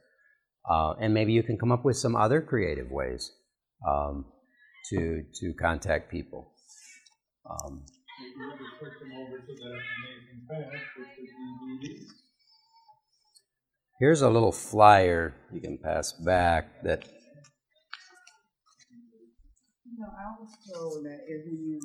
[0.70, 3.32] Uh, and maybe you can come up with some other creative ways
[3.88, 4.26] um,
[4.90, 6.52] to to contact people.
[7.50, 7.86] Um,
[14.00, 17.08] here's a little flyer you can pass back that
[19.96, 21.80] You know, I was told that if you,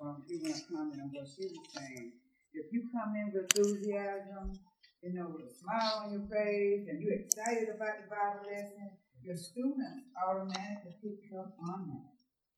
[0.00, 2.16] um, if you want to comment on what she was saying,
[2.56, 4.56] if you come in with enthusiasm,
[5.04, 8.88] you know, with a smile on your face, and you're excited about the Bible lesson,
[9.20, 12.08] your students automatically pick up on that.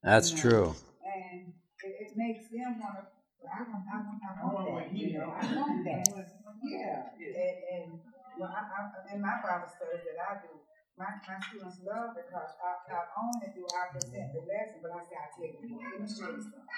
[0.07, 0.42] that's you know.
[0.47, 0.68] true.
[1.03, 1.51] And
[1.82, 3.11] it, it makes them want to,
[3.51, 6.07] I want, I want, I want that, you know, I want that.
[6.64, 8.01] Yeah, and, and,
[8.38, 10.49] well, I, I, in my Bible studies that I do,
[10.95, 15.03] my, my students love because I, not only do I present the lesson, but I
[15.03, 16.70] say, I tell you, let me show you something.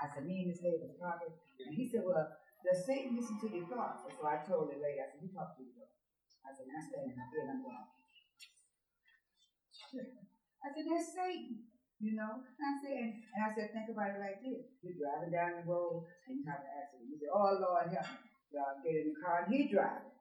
[0.00, 2.28] I said, me and this lady was talking, and he said, well,
[2.60, 4.04] does Satan listen to your thoughts?
[4.04, 5.96] And so I told the lady, I said, you talk to thoughts.
[6.44, 7.88] I said, now stand in my bed, I'm going.
[10.60, 11.64] I said, that's Satan.
[12.02, 15.32] You know, and I said, and, I said, think about it like this: you're driving
[15.32, 17.08] down the road and you have an accident.
[17.08, 20.12] You say, "Oh Lord, help me!" God get in the car and he driving,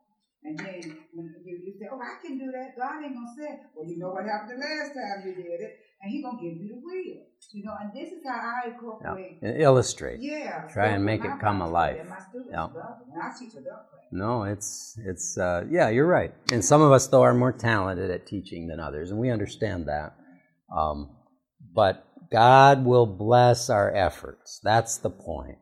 [0.46, 3.60] and then when you, you say, "Oh, I can do that," God ain't gonna say,
[3.76, 6.60] "Well, you know what happened the last time you did it," and He gonna give
[6.62, 7.24] you the wheel.
[7.54, 9.26] You know, and this is how I incorporate.
[9.42, 10.20] And Illustrate.
[10.22, 11.98] Yeah, Try stuff and make it come alive.
[12.00, 12.64] And my students Yeah.
[12.64, 14.04] love it, and I teach adult class.
[14.12, 16.34] No, it's it's uh, yeah, you're right.
[16.52, 19.88] And some of us though are more talented at teaching than others, and we understand
[19.88, 20.16] that.
[20.76, 21.10] Um,
[21.74, 24.60] but God will bless our efforts.
[24.64, 25.58] That's the point.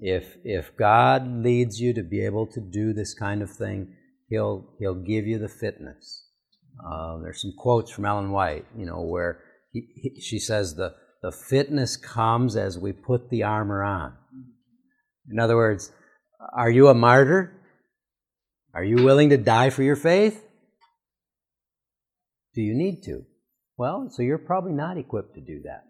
[0.00, 3.94] If if God leads you to be able to do this kind of thing,
[4.28, 6.24] He'll He'll give you the fitness.
[6.84, 9.40] Uh, there's some quotes from Ellen White, you know, where
[9.72, 14.14] he, he, she says the the fitness comes as we put the armor on.
[15.30, 15.90] In other words,
[16.54, 17.52] are you a martyr?
[18.74, 20.44] Are you willing to die for your faith?
[22.54, 23.24] Do you need to?
[23.78, 25.84] Well, so you're probably not equipped to do that.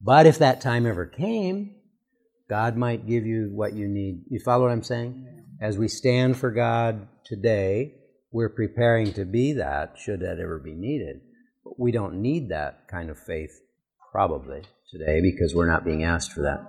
[0.00, 1.76] But if that time ever came,
[2.48, 4.24] God might give you what you need.
[4.30, 5.39] You follow what I'm saying?
[5.60, 7.92] As we stand for God today,
[8.32, 11.20] we're preparing to be that should that ever be needed.
[11.62, 13.60] But we don't need that kind of faith
[14.10, 16.60] probably, today because we're not being asked for that.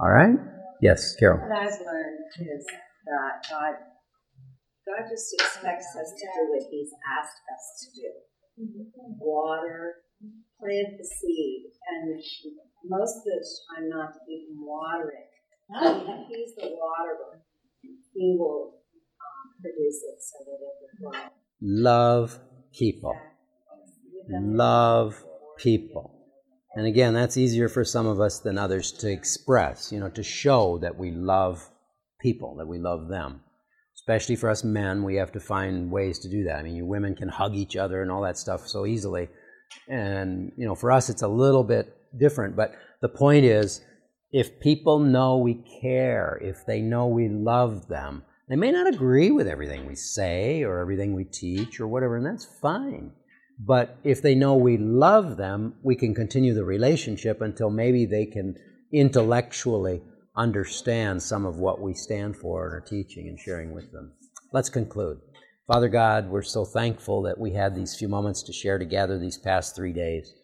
[0.00, 0.34] All right?
[0.80, 1.46] Yes, Carol.
[1.46, 2.64] What I've learned is
[3.04, 3.74] that God,
[4.86, 8.10] God just expects us to do what He's asked us to do.
[9.20, 9.96] Water,
[10.58, 12.18] plant the seed, and
[12.88, 13.46] most of the
[13.76, 16.26] time not even water it.
[16.30, 17.42] He's the waterer.
[18.14, 18.74] He will
[19.20, 21.20] um, produce it so that it will grow.
[21.60, 22.38] Love
[22.72, 23.14] people.
[24.28, 25.24] Love
[25.58, 26.12] people.
[26.74, 30.22] And again, that's easier for some of us than others to express, you know, to
[30.22, 31.70] show that we love
[32.20, 33.40] people, that we love them.
[33.94, 36.56] Especially for us men, we have to find ways to do that.
[36.56, 39.28] I mean, you women can hug each other and all that stuff so easily.
[39.88, 42.56] And, you know, for us, it's a little bit different.
[42.56, 43.80] But the point is,
[44.36, 49.30] if people know we care, if they know we love them, they may not agree
[49.30, 53.12] with everything we say or everything we teach or whatever, and that's fine.
[53.58, 58.26] But if they know we love them, we can continue the relationship until maybe they
[58.26, 58.56] can
[58.92, 60.02] intellectually
[60.36, 64.12] understand some of what we stand for and are teaching and sharing with them.
[64.52, 65.18] Let's conclude.
[65.66, 69.38] Father God, we're so thankful that we had these few moments to share together these
[69.38, 70.34] past three days.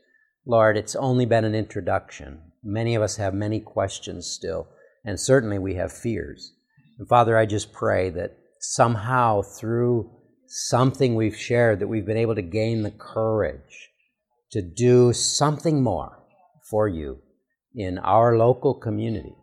[0.46, 2.51] Lord, it's only been an introduction.
[2.62, 4.68] Many of us have many questions still,
[5.04, 6.54] and certainly we have fears.
[6.98, 10.10] And Father, I just pray that somehow through
[10.46, 13.90] something we've shared, that we've been able to gain the courage
[14.52, 16.18] to do something more
[16.70, 17.18] for you
[17.74, 19.34] in our local community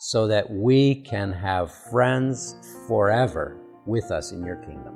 [0.00, 2.56] so that we can have friends
[2.88, 4.94] forever with us in your kingdom.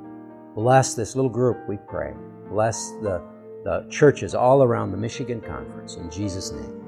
[0.55, 2.13] Bless this little group, we pray.
[2.51, 3.23] Bless the,
[3.65, 5.97] the churches all around the Michigan Conference.
[5.97, 6.88] In Jesus' name.